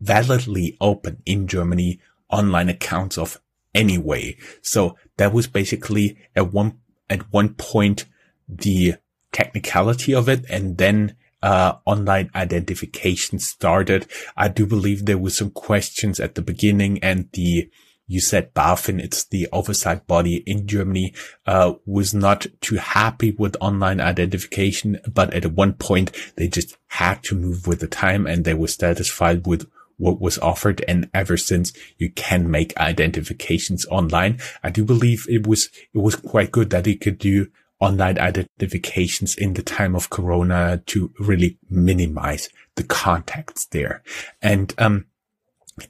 validly 0.00 0.76
open 0.80 1.22
in 1.24 1.46
Germany 1.46 2.00
online 2.28 2.68
accounts 2.68 3.16
of 3.16 3.40
any 3.74 3.96
way. 3.96 4.36
So 4.60 4.96
that 5.16 5.32
was 5.32 5.46
basically 5.46 6.18
at 6.36 6.52
one, 6.52 6.78
at 7.08 7.32
one 7.32 7.54
point 7.54 8.04
the 8.48 8.94
technicality 9.32 10.14
of 10.14 10.28
it. 10.28 10.44
And 10.50 10.78
then 10.78 11.16
uh, 11.42 11.74
online 11.84 12.30
identification 12.34 13.38
started. 13.38 14.06
I 14.36 14.48
do 14.48 14.66
believe 14.66 15.06
there 15.06 15.18
were 15.18 15.30
some 15.30 15.50
questions 15.50 16.20
at 16.20 16.34
the 16.34 16.42
beginning 16.42 16.98
and 17.02 17.28
the, 17.32 17.70
you 18.06 18.20
said 18.20 18.52
BaFin, 18.54 19.00
it's 19.00 19.24
the 19.24 19.48
oversight 19.52 20.06
body 20.06 20.42
in 20.46 20.66
Germany, 20.66 21.14
uh, 21.46 21.74
was 21.86 22.12
not 22.12 22.46
too 22.60 22.76
happy 22.76 23.30
with 23.32 23.56
online 23.60 24.00
identification. 24.00 24.98
But 25.10 25.32
at 25.32 25.52
one 25.52 25.74
point 25.74 26.12
they 26.36 26.48
just 26.48 26.76
had 26.88 27.22
to 27.24 27.34
move 27.34 27.66
with 27.66 27.80
the 27.80 27.86
time 27.86 28.26
and 28.26 28.44
they 28.44 28.54
were 28.54 28.68
satisfied 28.68 29.46
with 29.46 29.66
what 29.96 30.20
was 30.20 30.38
offered. 30.38 30.84
And 30.88 31.08
ever 31.14 31.36
since 31.36 31.72
you 31.98 32.10
can 32.10 32.50
make 32.50 32.76
identifications 32.76 33.86
online, 33.86 34.38
I 34.62 34.70
do 34.70 34.84
believe 34.84 35.26
it 35.28 35.46
was, 35.46 35.68
it 35.94 35.98
was 35.98 36.16
quite 36.16 36.50
good 36.50 36.70
that 36.70 36.86
it 36.86 37.00
could 37.00 37.18
do 37.18 37.46
online 37.80 38.18
identifications 38.18 39.34
in 39.34 39.54
the 39.54 39.62
time 39.62 39.96
of 39.96 40.10
Corona 40.10 40.82
to 40.86 41.12
really 41.18 41.58
minimize 41.68 42.48
the 42.76 42.84
contacts 42.84 43.66
there. 43.66 44.02
And, 44.40 44.72
um, 44.78 45.06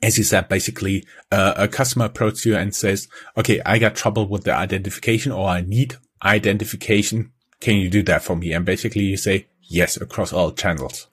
as 0.02 0.18
you 0.18 0.24
said, 0.24 0.48
basically, 0.48 1.04
uh, 1.30 1.54
a 1.56 1.68
customer 1.68 2.06
approaches 2.06 2.46
you 2.46 2.56
and 2.56 2.74
says, 2.74 3.08
okay, 3.36 3.60
I 3.66 3.78
got 3.78 3.96
trouble 3.96 4.28
with 4.28 4.44
the 4.44 4.54
identification 4.54 5.32
or 5.32 5.48
I 5.48 5.62
need 5.62 5.96
identification. 6.24 7.32
Can 7.60 7.76
you 7.76 7.88
do 7.90 8.02
that 8.04 8.22
for 8.22 8.36
me? 8.36 8.52
And 8.52 8.64
basically 8.64 9.02
you 9.02 9.16
say 9.16 9.48
yes 9.62 9.96
across 9.96 10.32
all 10.32 10.52
channels. 10.52 11.08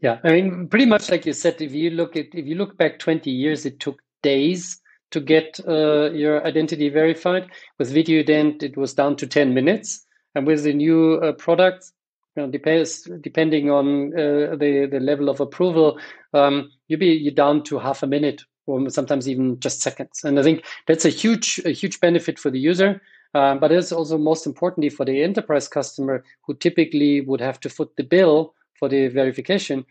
Yeah. 0.00 0.18
I 0.24 0.32
mean, 0.32 0.68
pretty 0.68 0.86
much 0.86 1.10
like 1.10 1.26
you 1.26 1.32
said, 1.32 1.60
if 1.60 1.72
you 1.72 1.90
look 1.90 2.16
at, 2.16 2.26
if 2.32 2.46
you 2.46 2.56
look 2.56 2.76
back 2.76 2.98
20 2.98 3.30
years, 3.30 3.64
it 3.66 3.78
took 3.78 4.00
days 4.22 4.80
to 5.10 5.20
get 5.20 5.60
uh, 5.68 6.10
your 6.10 6.44
identity 6.46 6.88
verified. 6.88 7.46
With 7.78 7.94
Videoident, 7.94 8.62
it 8.62 8.76
was 8.76 8.94
down 8.94 9.16
to 9.16 9.26
10 9.26 9.54
minutes. 9.54 10.04
And 10.34 10.46
with 10.46 10.64
the 10.64 10.72
new 10.72 11.16
uh, 11.16 11.32
product, 11.32 11.92
you 12.36 12.42
know, 12.42 12.50
depends 12.50 13.08
depending 13.20 13.70
on 13.70 14.12
uh, 14.14 14.56
the 14.56 14.88
the 14.90 15.00
level 15.00 15.28
of 15.28 15.40
approval, 15.40 15.98
um, 16.34 16.70
you 16.88 16.96
be 16.96 17.06
you're 17.06 17.32
down 17.32 17.62
to 17.64 17.78
half 17.78 18.02
a 18.02 18.06
minute 18.06 18.42
or 18.66 18.88
sometimes 18.90 19.28
even 19.28 19.58
just 19.60 19.80
seconds. 19.80 20.20
And 20.24 20.38
I 20.38 20.42
think 20.42 20.64
that's 20.86 21.04
a 21.04 21.10
huge 21.10 21.60
a 21.64 21.70
huge 21.70 22.00
benefit 22.00 22.38
for 22.38 22.50
the 22.50 22.60
user. 22.60 23.00
Um, 23.34 23.60
but 23.60 23.72
it's 23.72 23.92
also 23.92 24.18
most 24.18 24.46
importantly 24.46 24.90
for 24.90 25.06
the 25.06 25.22
enterprise 25.22 25.66
customer 25.66 26.22
who 26.46 26.54
typically 26.54 27.22
would 27.22 27.40
have 27.40 27.58
to 27.60 27.70
foot 27.70 27.90
the 27.96 28.04
bill 28.04 28.54
for 28.78 28.88
the 28.88 29.08
verification. 29.08 29.84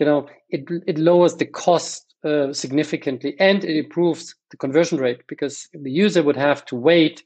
You 0.00 0.06
know, 0.06 0.28
it 0.50 0.64
it 0.86 0.98
lowers 0.98 1.36
the 1.36 1.46
cost 1.46 2.14
uh, 2.24 2.52
significantly 2.52 3.36
and 3.38 3.64
it 3.64 3.76
improves 3.76 4.34
the 4.50 4.56
conversion 4.56 4.98
rate 4.98 5.20
because 5.28 5.68
the 5.72 5.90
user 5.90 6.22
would 6.22 6.36
have 6.36 6.64
to 6.66 6.76
wait 6.76 7.22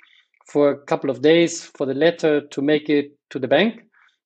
for 0.46 0.70
a 0.70 0.78
couple 0.78 1.08
of 1.08 1.22
days 1.22 1.64
for 1.64 1.86
the 1.86 1.94
letter 1.94 2.40
to 2.40 2.62
make 2.62 2.90
it 2.90 3.16
to 3.30 3.38
the 3.38 3.48
bank. 3.48 3.82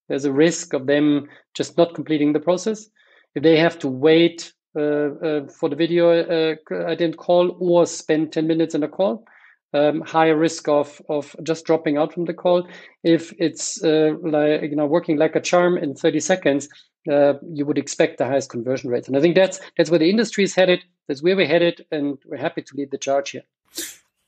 There's 0.08 0.24
a 0.24 0.32
risk 0.32 0.72
of 0.72 0.86
them 0.86 1.28
just 1.54 1.76
not 1.76 1.94
completing 1.94 2.32
the 2.32 2.40
process. 2.40 2.88
If 3.36 3.42
they 3.42 3.58
have 3.58 3.78
to 3.80 3.88
wait 3.88 4.52
uh, 4.74 4.80
uh, 4.80 5.46
for 5.46 5.68
the 5.68 5.76
video 5.76 6.10
uh, 6.10 6.56
ident 6.70 7.16
call 7.16 7.56
or 7.60 7.86
spend 7.86 8.32
10 8.32 8.46
minutes 8.46 8.74
in 8.74 8.82
a 8.82 8.88
call, 8.88 9.26
um, 9.74 10.00
higher 10.00 10.36
risk 10.36 10.68
of 10.68 11.02
of 11.10 11.36
just 11.42 11.66
dropping 11.66 11.98
out 11.98 12.14
from 12.14 12.24
the 12.24 12.32
call. 12.32 12.66
If 13.04 13.34
it's 13.38 13.82
uh, 13.84 14.14
like 14.22 14.62
you 14.62 14.76
know 14.76 14.86
working 14.86 15.18
like 15.18 15.36
a 15.36 15.40
charm 15.40 15.76
in 15.76 15.94
30 15.94 16.20
seconds, 16.20 16.68
uh, 17.12 17.34
you 17.52 17.66
would 17.66 17.76
expect 17.78 18.18
the 18.18 18.24
highest 18.24 18.48
conversion 18.48 18.90
rates. 18.90 19.06
And 19.06 19.16
I 19.16 19.20
think 19.20 19.34
that's 19.34 19.60
that's 19.76 19.90
where 19.90 19.98
the 19.98 20.08
industry 20.08 20.44
is 20.44 20.54
headed. 20.54 20.82
That's 21.06 21.22
where 21.22 21.36
we're 21.36 21.46
headed, 21.46 21.84
and 21.90 22.18
we're 22.24 22.38
happy 22.38 22.62
to 22.62 22.74
lead 22.74 22.90
the 22.90 22.98
charge 22.98 23.30
here. 23.30 23.44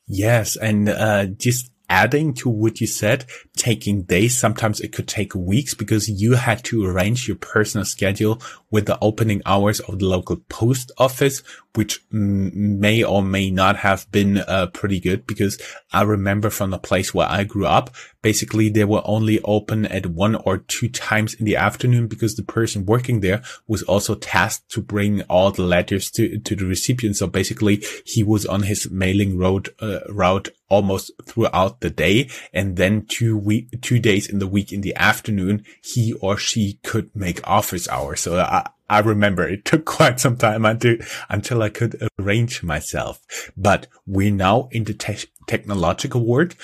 Yes, 0.06 0.56
and 0.56 0.88
uh, 0.88 1.26
just 1.26 1.70
adding 1.88 2.34
to 2.34 2.48
what 2.48 2.80
you 2.80 2.86
said, 2.86 3.24
taking 3.56 4.02
days, 4.02 4.38
sometimes 4.38 4.80
it 4.80 4.92
could 4.92 5.08
take 5.08 5.34
weeks 5.34 5.74
because 5.74 6.08
you 6.08 6.34
had 6.34 6.62
to 6.64 6.84
arrange 6.84 7.26
your 7.26 7.36
personal 7.36 7.84
schedule 7.84 8.40
with 8.70 8.86
the 8.86 8.98
opening 9.00 9.40
hours 9.46 9.80
of 9.80 9.98
the 9.98 10.06
local 10.06 10.36
post 10.48 10.92
office, 10.98 11.42
which 11.74 12.00
may 12.10 13.02
or 13.02 13.22
may 13.22 13.50
not 13.50 13.76
have 13.76 14.10
been 14.10 14.38
uh, 14.38 14.66
pretty 14.72 15.00
good 15.00 15.26
because 15.26 15.60
I 15.92 16.02
remember 16.02 16.50
from 16.50 16.70
the 16.70 16.78
place 16.78 17.14
where 17.14 17.28
I 17.28 17.44
grew 17.44 17.66
up, 17.66 17.90
basically 18.22 18.68
they 18.68 18.84
were 18.84 19.02
only 19.04 19.40
open 19.42 19.86
at 19.86 20.06
one 20.06 20.34
or 20.34 20.58
two 20.58 20.88
times 20.88 21.34
in 21.34 21.46
the 21.46 21.56
afternoon 21.56 22.08
because 22.08 22.36
the 22.36 22.42
person 22.42 22.84
working 22.84 23.20
there 23.20 23.42
was 23.66 23.82
also 23.84 24.14
tasked 24.14 24.70
to 24.72 24.82
bring 24.82 25.22
all 25.22 25.50
the 25.50 25.62
letters 25.62 26.10
to, 26.12 26.38
to 26.40 26.54
the 26.54 26.66
recipient. 26.66 27.16
So 27.16 27.26
basically 27.26 27.82
he 28.04 28.22
was 28.22 28.44
on 28.44 28.64
his 28.64 28.90
mailing 28.90 29.38
road, 29.38 29.70
uh, 29.80 30.00
route 30.08 30.48
almost 30.68 31.10
throughout 31.24 31.80
the 31.80 31.90
day. 31.90 32.28
And 32.52 32.76
then 32.76 33.06
two 33.06 33.36
week, 33.36 33.80
two 33.80 33.98
days 33.98 34.28
in 34.28 34.38
the 34.38 34.46
week 34.46 34.72
in 34.72 34.82
the 34.82 34.94
afternoon, 34.96 35.64
he 35.82 36.12
or 36.14 36.36
she 36.36 36.78
could 36.82 37.10
make 37.14 37.46
office 37.48 37.88
hours. 37.88 38.20
So 38.20 38.38
I, 38.38 38.68
I 38.88 39.00
remember 39.00 39.48
it 39.48 39.64
took 39.64 39.84
quite 39.84 40.20
some 40.20 40.36
time 40.36 40.64
until, 40.64 40.96
until 41.28 41.62
I 41.62 41.68
could 41.68 42.08
arrange 42.18 42.62
myself, 42.62 43.20
but 43.56 43.86
we're 44.06 44.32
now 44.32 44.68
in 44.70 44.84
the 44.84 44.94
te- 44.94 45.28
technological 45.46 46.24
world. 46.24 46.54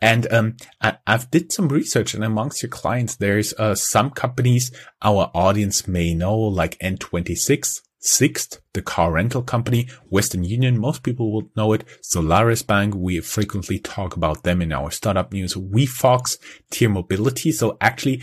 And 0.00 0.30
um, 0.32 0.56
I, 0.80 0.98
have 1.06 1.30
did 1.30 1.52
some 1.52 1.68
research, 1.68 2.12
and 2.12 2.24
amongst 2.24 2.60
your 2.60 2.70
clients, 2.70 3.14
there's 3.14 3.54
uh, 3.54 3.76
some 3.76 4.10
companies 4.10 4.72
our 5.00 5.30
audience 5.32 5.86
may 5.86 6.12
know, 6.12 6.36
like 6.36 6.76
N26, 6.80 7.82
Sixt, 8.04 8.60
the 8.74 8.82
car 8.82 9.12
rental 9.12 9.42
company, 9.42 9.88
Western 10.08 10.42
Union, 10.42 10.76
most 10.76 11.04
people 11.04 11.32
will 11.32 11.48
know 11.56 11.72
it. 11.72 11.84
Solaris 12.00 12.62
Bank, 12.62 12.96
we 12.96 13.20
frequently 13.20 13.78
talk 13.78 14.16
about 14.16 14.42
them 14.42 14.60
in 14.60 14.72
our 14.72 14.90
startup 14.90 15.32
news. 15.32 15.54
WeFox, 15.54 16.36
Tier 16.72 16.88
Mobility. 16.88 17.52
So 17.52 17.78
actually, 17.80 18.20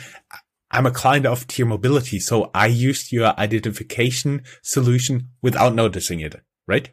I'm 0.69 0.85
a 0.85 0.91
client 0.91 1.25
of 1.25 1.47
Tier 1.47 1.65
Mobility, 1.65 2.19
so 2.19 2.51
I 2.53 2.67
used 2.67 3.13
your 3.13 3.39
identification 3.39 4.43
solution 4.61 5.29
without 5.41 5.73
noticing 5.73 6.19
it, 6.19 6.35
right? 6.67 6.89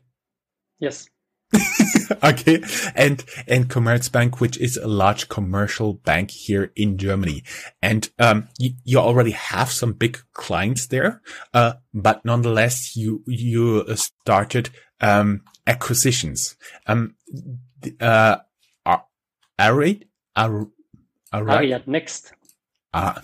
Yes. 0.79 1.09
okay. 2.23 2.63
And, 2.95 3.25
and 3.47 3.69
Commerzbank, 3.69 4.41
which 4.41 4.59
is 4.59 4.77
a 4.77 4.89
large 4.89 5.29
commercial 5.29 5.95
bank 5.95 6.31
here 6.31 6.73
in 6.77 6.99
Germany. 6.99 7.43
And, 7.83 8.09
um, 8.19 8.49
you, 8.59 8.71
you 8.85 8.99
already 8.99 9.33
have 9.33 9.71
some 9.71 9.93
big 9.93 10.19
clients 10.33 10.87
there. 10.87 11.23
Uh, 11.53 11.75
but 11.93 12.25
nonetheless, 12.25 12.97
you, 12.97 13.23
you 13.27 13.85
started, 13.97 14.71
um, 15.01 15.43
acquisitions. 15.67 16.57
Um, 16.87 17.17
uh, 18.01 18.37
Ariad, 19.59 20.05
Ar, 20.35 20.69
Ariadnext. 21.33 22.33
Ah, 22.93 23.23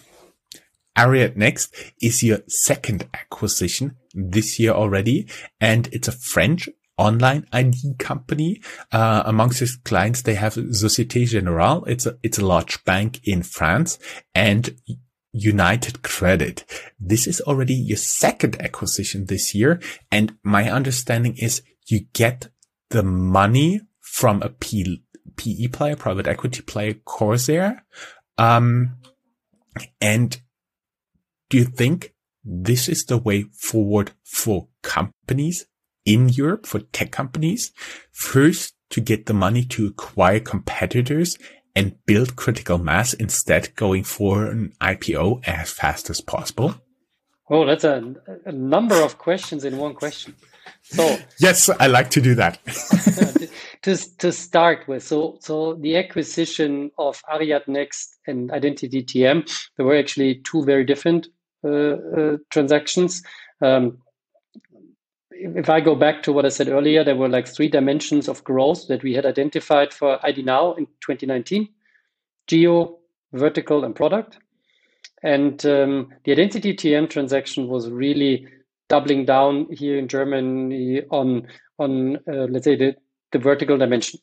Ariadnext 0.96 1.92
is 2.00 2.22
your 2.22 2.40
second 2.48 3.08
acquisition 3.14 3.96
this 4.14 4.58
year 4.58 4.72
already, 4.72 5.28
and 5.60 5.88
it's 5.92 6.08
a 6.08 6.12
French 6.12 6.68
online 7.02 7.46
ID 7.52 7.94
company. 7.98 8.62
Uh, 8.92 9.22
amongst 9.26 9.60
its 9.60 9.76
clients, 9.76 10.22
they 10.22 10.34
have 10.34 10.54
Societe 10.54 11.26
Generale. 11.26 11.84
It's 11.86 12.06
a, 12.06 12.16
it's 12.22 12.38
a 12.38 12.46
large 12.46 12.84
bank 12.84 13.20
in 13.24 13.42
France 13.42 13.98
and 14.34 14.74
United 15.32 16.02
Credit. 16.02 16.64
This 17.00 17.26
is 17.26 17.40
already 17.40 17.74
your 17.74 17.96
second 17.96 18.60
acquisition 18.62 19.26
this 19.26 19.54
year. 19.54 19.80
And 20.12 20.36
my 20.44 20.70
understanding 20.70 21.36
is 21.38 21.62
you 21.86 22.06
get 22.12 22.48
the 22.90 23.02
money 23.02 23.80
from 24.00 24.42
a 24.42 24.50
P, 24.50 25.02
PE 25.36 25.68
player, 25.68 25.96
private 25.96 26.28
equity 26.28 26.62
player, 26.62 26.94
Corsair. 26.94 27.84
Um, 28.38 28.98
and 30.00 30.40
do 31.48 31.58
you 31.58 31.64
think 31.64 32.14
this 32.44 32.88
is 32.88 33.04
the 33.04 33.18
way 33.18 33.46
forward 33.58 34.12
for 34.24 34.68
companies 34.82 35.66
in 36.04 36.28
Europe, 36.28 36.66
for 36.66 36.80
tech 36.80 37.10
companies? 37.10 37.72
First, 38.10 38.74
to 38.90 39.00
get 39.00 39.26
the 39.26 39.34
money 39.34 39.64
to 39.64 39.86
acquire 39.86 40.40
competitors 40.40 41.38
and 41.74 41.96
build 42.06 42.36
critical 42.36 42.78
mass 42.78 43.14
instead 43.14 43.74
going 43.76 44.04
for 44.04 44.46
an 44.46 44.72
IPO 44.80 45.46
as 45.46 45.70
fast 45.70 46.10
as 46.10 46.20
possible? 46.20 46.74
Oh, 47.48 47.66
that's 47.66 47.84
a, 47.84 48.14
a 48.44 48.52
number 48.52 49.02
of 49.02 49.18
questions 49.18 49.64
in 49.64 49.78
one 49.78 49.94
question. 49.94 50.34
So 50.82 51.18
yes, 51.38 51.68
I 51.68 51.86
like 51.86 52.10
to 52.10 52.20
do 52.20 52.34
that. 52.36 52.58
to 53.82 53.96
to 54.18 54.32
start 54.32 54.86
with, 54.88 55.02
so 55.02 55.38
so 55.40 55.74
the 55.74 55.96
acquisition 55.96 56.90
of 56.98 57.20
Ariadnext 57.32 58.08
and 58.26 58.50
Identity 58.50 59.02
TM, 59.02 59.48
there 59.76 59.86
were 59.86 59.96
actually 59.96 60.40
two 60.44 60.64
very 60.64 60.84
different 60.84 61.28
transactions. 62.50 63.22
Um, 63.60 63.98
if 65.42 65.68
I 65.68 65.80
go 65.80 65.94
back 65.94 66.22
to 66.24 66.32
what 66.32 66.46
I 66.46 66.48
said 66.48 66.68
earlier, 66.68 67.04
there 67.04 67.16
were 67.16 67.28
like 67.28 67.48
three 67.48 67.68
dimensions 67.68 68.28
of 68.28 68.44
growth 68.44 68.86
that 68.88 69.02
we 69.02 69.14
had 69.14 69.26
identified 69.26 69.92
for 69.92 70.18
IDnow 70.18 70.78
in 70.78 70.86
2019 71.00 71.68
geo, 72.48 72.98
vertical, 73.32 73.84
and 73.84 73.94
product. 73.94 74.38
And 75.22 75.64
um, 75.64 76.08
the 76.24 76.32
identity 76.32 76.74
TM 76.74 77.08
transaction 77.08 77.68
was 77.68 77.88
really 77.88 78.46
doubling 78.88 79.24
down 79.24 79.68
here 79.70 79.96
in 79.96 80.08
Germany 80.08 81.02
on, 81.10 81.46
on 81.78 82.16
uh, 82.28 82.46
let's 82.50 82.64
say, 82.64 82.76
the, 82.76 82.96
the 83.30 83.38
vertical 83.38 83.78
dimension. 83.78 84.20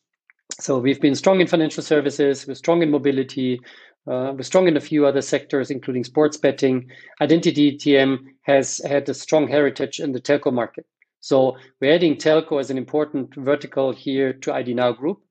So 0.59 0.79
we've 0.79 0.99
been 0.99 1.15
strong 1.15 1.39
in 1.39 1.47
financial 1.47 1.81
services, 1.81 2.45
we're 2.45 2.55
strong 2.55 2.81
in 2.81 2.91
mobility, 2.91 3.61
uh, 4.05 4.33
we're 4.35 4.43
strong 4.43 4.67
in 4.67 4.75
a 4.75 4.81
few 4.81 5.05
other 5.05 5.21
sectors, 5.21 5.71
including 5.71 6.03
sports 6.03 6.37
betting. 6.37 6.89
Identity 7.21 7.77
TM 7.77 8.17
has 8.41 8.81
had 8.85 9.07
a 9.07 9.13
strong 9.13 9.47
heritage 9.47 9.99
in 9.99 10.11
the 10.11 10.19
telco 10.19 10.51
market. 10.51 10.85
So 11.21 11.57
we're 11.79 11.93
adding 11.93 12.15
telco 12.15 12.59
as 12.59 12.69
an 12.69 12.77
important 12.77 13.35
vertical 13.35 13.91
here 13.91 14.33
to 14.33 14.51
IDnow 14.51 14.97
Group. 14.97 15.21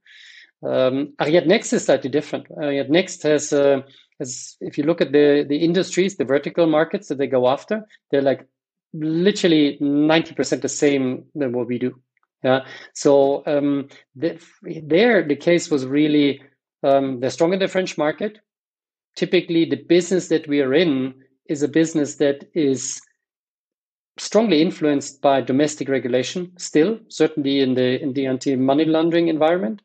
Um, 0.62 1.14
Ariadnext 1.20 1.72
is 1.72 1.84
slightly 1.84 2.10
different. 2.10 2.48
Ariadnext 2.50 3.22
has, 3.22 3.52
uh, 3.52 3.82
has, 4.18 4.56
if 4.60 4.76
you 4.76 4.84
look 4.84 5.00
at 5.00 5.12
the, 5.12 5.44
the 5.48 5.58
industries, 5.58 6.16
the 6.16 6.24
vertical 6.24 6.66
markets 6.66 7.08
that 7.08 7.18
they 7.18 7.26
go 7.26 7.48
after, 7.48 7.86
they're 8.10 8.22
like 8.22 8.46
literally 8.92 9.78
90% 9.80 10.62
the 10.62 10.68
same 10.68 11.24
than 11.34 11.52
what 11.52 11.68
we 11.68 11.78
do. 11.78 12.00
Yeah. 12.42 12.66
So 12.94 13.42
um, 13.46 13.88
the, 14.14 14.40
there, 14.62 15.26
the 15.26 15.36
case 15.36 15.70
was 15.70 15.86
really 15.86 16.40
um, 16.82 17.20
they're 17.20 17.30
strong 17.30 17.52
in 17.52 17.58
the 17.58 17.68
French 17.68 17.98
market. 17.98 18.38
Typically, 19.16 19.64
the 19.64 19.82
business 19.88 20.28
that 20.28 20.46
we 20.46 20.60
are 20.60 20.74
in 20.74 21.14
is 21.48 21.62
a 21.62 21.68
business 21.68 22.16
that 22.16 22.44
is 22.54 23.00
strongly 24.18 24.62
influenced 24.62 25.22
by 25.22 25.40
domestic 25.40 25.88
regulation 25.88 26.52
still 26.58 26.98
certainly 27.08 27.60
in 27.60 27.74
the 27.74 28.00
in 28.02 28.12
the 28.12 28.26
anti-money 28.26 28.84
laundering 28.84 29.28
environment. 29.28 29.82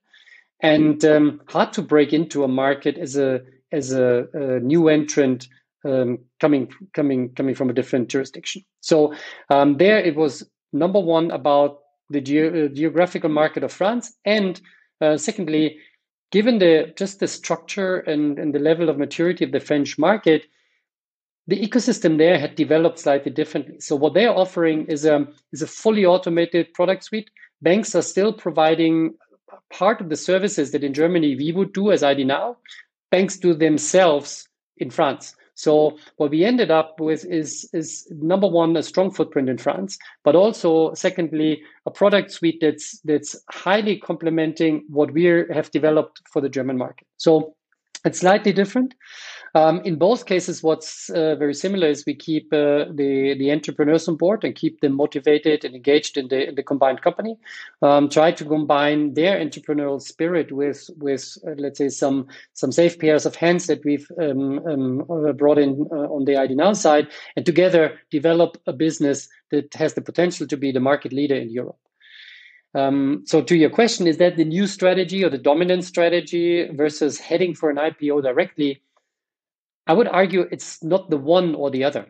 And 0.59 1.03
um, 1.03 1.41
hard 1.49 1.73
to 1.73 1.81
break 1.81 2.13
into 2.13 2.43
a 2.43 2.47
market 2.47 2.97
as 2.97 3.17
a 3.17 3.41
as 3.71 3.91
a, 3.91 4.27
a 4.33 4.59
new 4.59 4.87
entrant 4.87 5.47
um, 5.85 6.19
coming 6.39 6.71
coming 6.93 7.33
coming 7.33 7.55
from 7.55 7.69
a 7.69 7.73
different 7.73 8.09
jurisdiction. 8.09 8.63
So 8.81 9.13
um, 9.49 9.77
there 9.77 9.99
it 9.99 10.15
was 10.15 10.47
number 10.71 10.99
one 10.99 11.31
about 11.31 11.79
the 12.09 12.21
ge- 12.21 12.53
uh, 12.53 12.67
geographical 12.73 13.29
market 13.29 13.63
of 13.63 13.71
france. 13.71 14.15
And 14.25 14.59
uh, 15.01 15.17
secondly 15.17 15.77
given 16.31 16.59
the 16.59 16.93
just 16.95 17.19
the 17.19 17.27
structure 17.27 17.97
and, 17.97 18.39
and 18.39 18.53
the 18.55 18.59
level 18.59 18.89
of 18.89 18.97
maturity 18.97 19.45
of 19.45 19.51
the 19.51 19.59
french 19.59 19.97
market 19.97 20.45
the 21.47 21.59
ecosystem 21.59 22.17
there 22.17 22.39
had 22.39 22.55
developed 22.55 22.99
slightly 22.99 23.31
differently. 23.31 23.79
So 23.79 23.95
what 23.95 24.13
they're 24.13 24.35
offering 24.35 24.85
is 24.85 25.05
a 25.05 25.27
is 25.51 25.61
a 25.61 25.67
fully 25.67 26.05
automated 26.05 26.73
product 26.73 27.03
suite. 27.03 27.29
Banks 27.61 27.95
are 27.95 28.01
still 28.01 28.33
providing 28.33 29.15
part 29.71 30.01
of 30.01 30.09
the 30.09 30.15
services 30.15 30.71
that 30.71 30.83
in 30.83 30.93
Germany 30.93 31.35
we 31.35 31.51
would 31.51 31.73
do 31.73 31.91
as 31.91 32.01
IDnow. 32.01 32.55
Banks 33.11 33.37
do 33.37 33.53
themselves 33.53 34.47
in 34.77 34.89
France. 34.89 35.35
So 35.55 35.97
what 36.17 36.31
we 36.31 36.45
ended 36.45 36.71
up 36.71 36.99
with 36.99 37.25
is 37.25 37.69
is 37.73 38.07
number 38.09 38.47
one 38.47 38.75
a 38.75 38.83
strong 38.83 39.11
footprint 39.11 39.49
in 39.49 39.57
France, 39.57 39.97
but 40.23 40.35
also 40.35 40.93
secondly 40.93 41.61
a 41.85 41.91
product 41.91 42.31
suite 42.31 42.59
that's 42.61 42.99
that's 43.01 43.35
highly 43.51 43.99
complementing 43.99 44.85
what 44.89 45.11
we 45.11 45.25
have 45.25 45.69
developed 45.71 46.21
for 46.31 46.41
the 46.41 46.49
German 46.49 46.77
market. 46.77 47.07
So 47.17 47.55
it's 48.05 48.19
slightly 48.19 48.51
different. 48.51 48.95
Um, 49.55 49.81
in 49.81 49.97
both 49.97 50.25
cases, 50.25 50.63
what's 50.63 51.11
uh, 51.11 51.35
very 51.35 51.53
similar 51.53 51.87
is 51.87 52.05
we 52.07 52.15
keep 52.15 52.51
uh, 52.51 52.85
the 52.91 53.35
the 53.37 53.51
entrepreneurs 53.51 54.07
on 54.07 54.15
board 54.15 54.43
and 54.43 54.55
keep 54.55 54.81
them 54.81 54.93
motivated 54.93 55.63
and 55.63 55.75
engaged 55.75 56.17
in 56.17 56.27
the 56.29 56.49
in 56.49 56.55
the 56.55 56.63
combined 56.63 57.03
company. 57.03 57.37
Um, 57.83 58.09
try 58.09 58.31
to 58.31 58.45
combine 58.45 59.13
their 59.13 59.37
entrepreneurial 59.37 60.01
spirit 60.01 60.51
with 60.51 60.89
with 60.97 61.37
uh, 61.45 61.51
let's 61.57 61.77
say 61.77 61.89
some 61.89 62.27
some 62.53 62.71
safe 62.71 62.97
pairs 62.97 63.27
of 63.27 63.35
hands 63.35 63.67
that 63.67 63.85
we've 63.85 64.11
um, 64.19 64.65
um 64.67 65.05
uh, 65.11 65.33
brought 65.33 65.59
in 65.59 65.87
uh, 65.91 66.07
on 66.09 66.25
the 66.25 66.33
IDnow 66.33 66.75
side, 66.75 67.09
and 67.35 67.45
together 67.45 67.99
develop 68.09 68.57
a 68.65 68.73
business 68.73 69.29
that 69.51 69.71
has 69.75 69.93
the 69.93 70.01
potential 70.01 70.47
to 70.47 70.57
be 70.57 70.71
the 70.71 70.79
market 70.79 71.13
leader 71.13 71.35
in 71.35 71.51
Europe. 71.51 71.77
Um, 72.73 73.21
so 73.27 73.43
to 73.43 73.55
your 73.55 73.69
question, 73.69 74.07
is 74.07 74.17
that 74.17 74.35
the 74.35 74.45
new 74.45 74.65
strategy 74.65 75.23
or 75.23 75.29
the 75.29 75.37
dominant 75.37 75.83
strategy 75.83 76.67
versus 76.73 77.19
heading 77.19 77.53
for 77.53 77.69
an 77.69 77.77
IPO 77.77 78.23
directly? 78.23 78.81
I 79.87 79.93
would 79.93 80.07
argue 80.07 80.47
it's 80.51 80.83
not 80.83 81.09
the 81.09 81.17
one 81.17 81.55
or 81.55 81.69
the 81.69 81.83
other. 81.83 82.07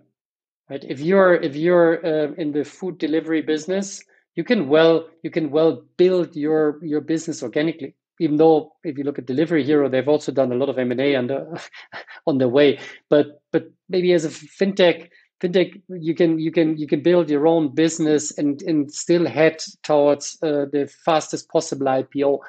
Right? 0.69 0.83
If 0.87 0.99
you're 0.99 1.35
if 1.35 1.55
you're 1.55 2.05
uh, 2.05 2.33
in 2.37 2.51
the 2.51 2.63
food 2.63 2.97
delivery 2.97 3.41
business, 3.41 4.03
you 4.35 4.43
can 4.43 4.67
well 4.67 5.07
you 5.23 5.29
can 5.29 5.49
well 5.51 5.83
build 5.97 6.35
your 6.35 6.79
your 6.83 7.01
business 7.01 7.43
organically. 7.43 7.95
Even 8.19 8.37
though 8.37 8.73
if 8.83 8.97
you 8.97 9.03
look 9.03 9.17
at 9.17 9.25
Delivery 9.25 9.63
Hero, 9.63 9.89
they've 9.89 10.07
also 10.07 10.31
done 10.31 10.51
a 10.51 10.55
lot 10.55 10.69
of 10.69 10.77
M 10.77 10.91
and 10.91 11.01
A 11.01 11.15
on 11.15 11.27
the 11.27 11.67
on 12.27 12.37
the 12.37 12.47
way. 12.47 12.79
But 13.09 13.41
but 13.51 13.71
maybe 13.89 14.13
as 14.13 14.23
a 14.23 14.29
fintech, 14.29 15.09
fintech 15.41 15.81
you 15.89 16.13
can 16.15 16.39
you 16.39 16.51
can 16.51 16.77
you 16.77 16.87
can 16.87 17.01
build 17.01 17.29
your 17.29 17.47
own 17.47 17.73
business 17.73 18.37
and 18.37 18.61
and 18.61 18.91
still 18.91 19.27
head 19.27 19.63
towards 19.81 20.37
uh, 20.43 20.65
the 20.71 20.89
fastest 21.03 21.49
possible 21.49 21.87
IPO. 21.87 22.39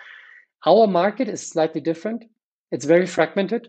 Our 0.66 0.86
market 0.86 1.28
is 1.28 1.46
slightly 1.46 1.80
different. 1.80 2.24
It's 2.70 2.84
very 2.84 3.06
fragmented 3.06 3.68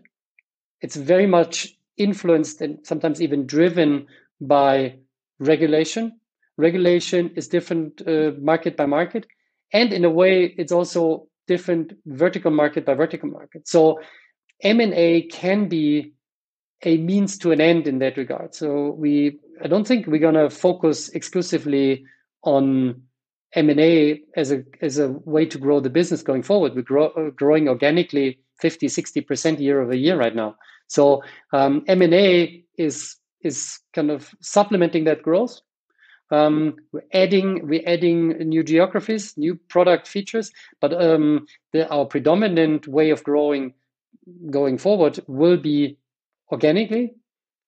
it's 0.80 0.96
very 0.96 1.26
much 1.26 1.76
influenced 1.96 2.60
and 2.60 2.78
sometimes 2.86 3.20
even 3.22 3.46
driven 3.46 4.06
by 4.40 4.98
regulation. 5.38 6.18
Regulation 6.56 7.30
is 7.36 7.48
different 7.48 8.02
uh, 8.06 8.32
market 8.40 8.76
by 8.76 8.86
market, 8.86 9.26
and 9.72 9.92
in 9.92 10.04
a 10.04 10.10
way, 10.10 10.54
it's 10.56 10.72
also 10.72 11.28
different 11.46 11.92
vertical 12.06 12.50
market 12.50 12.84
by 12.84 12.94
vertical 12.94 13.28
market. 13.28 13.68
So 13.68 14.00
M 14.62 14.80
and 14.80 14.94
A 14.94 15.22
can 15.22 15.68
be 15.68 16.12
a 16.82 16.96
means 16.98 17.38
to 17.38 17.52
an 17.52 17.60
end 17.60 17.86
in 17.86 17.98
that 17.98 18.16
regard. 18.16 18.54
So 18.54 18.90
we, 18.90 19.38
I 19.62 19.68
don't 19.68 19.86
think 19.86 20.06
we're 20.06 20.18
going 20.18 20.34
to 20.34 20.50
focus 20.50 21.08
exclusively 21.10 22.04
on 22.42 23.02
M 23.56 23.70
and 23.70 23.80
A 23.80 24.20
as 24.36 24.52
a 24.52 24.62
as 24.80 24.98
a 24.98 25.08
way 25.24 25.46
to 25.46 25.58
grow 25.58 25.80
the 25.80 25.90
business 25.90 26.22
going 26.22 26.42
forward. 26.42 26.74
We're 26.74 26.82
grow, 26.82 27.30
growing 27.34 27.68
organically 27.68 28.38
50, 28.60 28.86
60% 28.86 29.60
year 29.60 29.80
over 29.82 29.94
year 29.94 30.16
right 30.16 30.34
now. 30.34 30.56
So 30.88 31.22
um, 31.52 31.84
M&A 31.88 32.64
is 32.78 33.16
is 33.42 33.78
kind 33.94 34.10
of 34.10 34.34
supplementing 34.40 35.04
that 35.04 35.22
growth. 35.22 35.60
Um, 36.30 36.76
we're 36.92 37.04
adding 37.12 37.68
we're 37.68 37.86
adding 37.86 38.30
new 38.38 38.64
geographies, 38.64 39.34
new 39.36 39.54
product 39.68 40.08
features, 40.08 40.50
but 40.80 40.92
um, 41.00 41.46
the, 41.72 41.88
our 41.88 42.04
predominant 42.04 42.88
way 42.88 43.10
of 43.10 43.22
growing 43.22 43.74
going 44.50 44.78
forward 44.78 45.20
will 45.28 45.56
be 45.56 45.98
organically, 46.50 47.14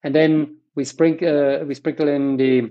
and 0.03 0.15
then 0.15 0.57
we 0.75 0.85
sprinkle 0.85 1.29
uh, 1.29 1.65
we 1.65 1.75
sprinkle 1.75 2.09
in 2.09 2.37
the 2.37 2.71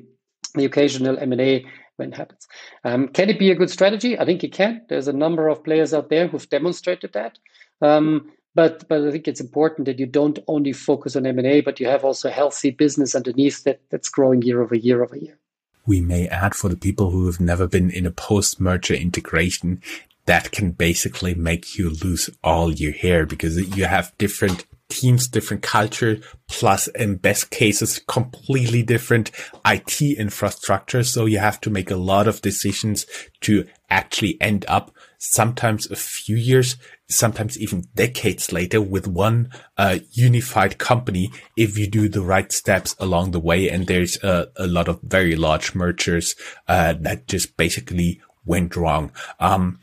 the 0.56 0.66
occasional 0.66 1.18
M 1.20 1.32
and 1.32 1.42
A 1.42 1.66
when 1.98 2.14
it 2.14 2.18
happens. 2.18 2.48
Um, 2.84 3.10
can 3.10 3.30
it 3.30 3.38
be 3.38 3.52
a 3.52 3.56
good 3.56 3.70
strategy? 3.70 4.18
I 4.18 4.26
think 4.26 4.44
it 4.44 4.54
can. 4.54 4.82
There's 4.88 5.08
a 5.08 5.14
number 5.14 5.48
of 5.48 5.64
players 5.64 5.94
out 5.94 6.10
there 6.10 6.28
who've 6.28 6.50
demonstrated 6.50 7.14
that. 7.14 7.38
Um, 7.82 8.32
but 8.56 8.88
but 8.88 9.06
I 9.06 9.12
think 9.12 9.28
it's 9.28 9.42
important 9.42 9.86
that 9.86 10.00
you 10.00 10.08
don't 10.08 10.40
only 10.48 10.74
focus 10.74 11.16
on 11.16 11.28
M&A, 11.28 11.62
but 11.62 11.80
you 11.80 11.88
have 11.88 12.04
also 12.04 12.30
a 12.30 12.32
healthy 12.32 12.72
business 12.72 13.14
underneath 13.14 13.64
that 13.66 13.82
that's 13.90 14.10
growing 14.10 14.42
year 14.42 14.62
over 14.62 14.76
year 14.76 15.04
over 15.04 15.16
year. 15.16 15.38
We 15.86 16.02
may 16.02 16.28
add 16.28 16.56
for 16.56 16.68
the 16.68 16.76
people 16.76 17.12
who 17.12 17.28
have 17.28 17.40
never 17.40 17.68
been 17.68 17.92
in 17.92 18.06
a 18.06 18.12
post-merger 18.12 18.96
integration, 18.96 19.82
that 20.28 20.52
can 20.52 20.72
basically 20.72 21.34
make 21.34 21.78
you 21.78 21.90
lose 21.90 22.30
all 22.44 22.72
your 22.74 22.92
hair 22.92 23.26
because 23.26 23.58
you 23.76 23.86
have 23.86 24.14
different 24.18 24.66
teams, 24.90 25.28
different 25.28 25.64
culture, 25.64 26.20
plus 26.48 26.88
in 26.90 27.18
best 27.18 27.50
cases, 27.50 28.00
completely 28.08 28.84
different 28.84 29.32
IT 29.66 30.02
infrastructure. 30.02 31.04
So 31.04 31.26
you 31.26 31.40
have 31.40 31.60
to 31.62 31.70
make 31.70 31.92
a 31.92 31.98
lot 31.98 32.28
of 32.28 32.42
decisions 32.42 33.06
to 33.42 33.66
actually 33.90 34.38
end 34.42 34.66
up 34.68 34.92
sometimes 35.18 35.90
a 35.90 35.96
few 35.96 36.36
years, 36.36 36.78
sometimes 37.10 37.60
even 37.60 37.86
decades 37.96 38.52
later 38.52 38.82
with 38.82 39.08
one 39.08 39.50
uh, 39.78 40.00
unified 40.12 40.78
company 40.78 41.32
if 41.56 41.78
you 41.78 41.90
do 41.90 42.08
the 42.08 42.22
right 42.22 42.52
steps 42.52 42.96
along 43.00 43.32
the 43.32 43.40
way. 43.40 43.70
And 43.70 43.88
there's 43.88 44.22
a, 44.24 44.48
a 44.56 44.68
lot 44.68 44.88
of 44.88 45.02
very 45.02 45.36
large 45.36 45.76
mergers 45.76 46.36
uh, 46.68 46.94
that 47.02 47.28
just 47.28 47.58
basically 47.58 48.22
went 48.46 48.76
wrong. 48.76 49.12
Um, 49.40 49.80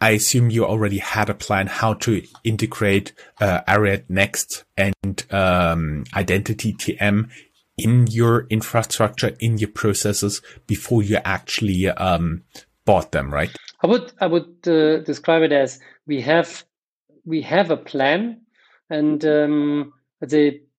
I 0.00 0.10
assume 0.10 0.50
you 0.50 0.64
already 0.64 0.98
had 0.98 1.28
a 1.28 1.34
plan 1.34 1.66
how 1.66 1.94
to 1.94 2.22
integrate 2.44 3.12
uh, 3.40 3.62
Ariadnext 3.66 4.64
and 4.76 5.24
um, 5.30 6.04
Identity 6.14 6.72
TM 6.72 7.28
in 7.76 8.06
your 8.06 8.46
infrastructure, 8.48 9.36
in 9.40 9.58
your 9.58 9.70
processes 9.70 10.40
before 10.66 11.02
you 11.02 11.18
actually 11.24 11.88
um, 11.88 12.44
bought 12.84 13.12
them, 13.12 13.32
right? 13.32 13.50
I 13.82 13.86
would 13.88 14.12
I 14.20 14.26
would 14.26 14.68
uh, 14.68 14.98
describe 14.98 15.42
it 15.42 15.52
as 15.52 15.80
we 16.06 16.20
have 16.22 16.64
we 17.24 17.42
have 17.42 17.70
a 17.70 17.76
plan, 17.76 18.42
and 18.88 19.24
um, 19.24 19.92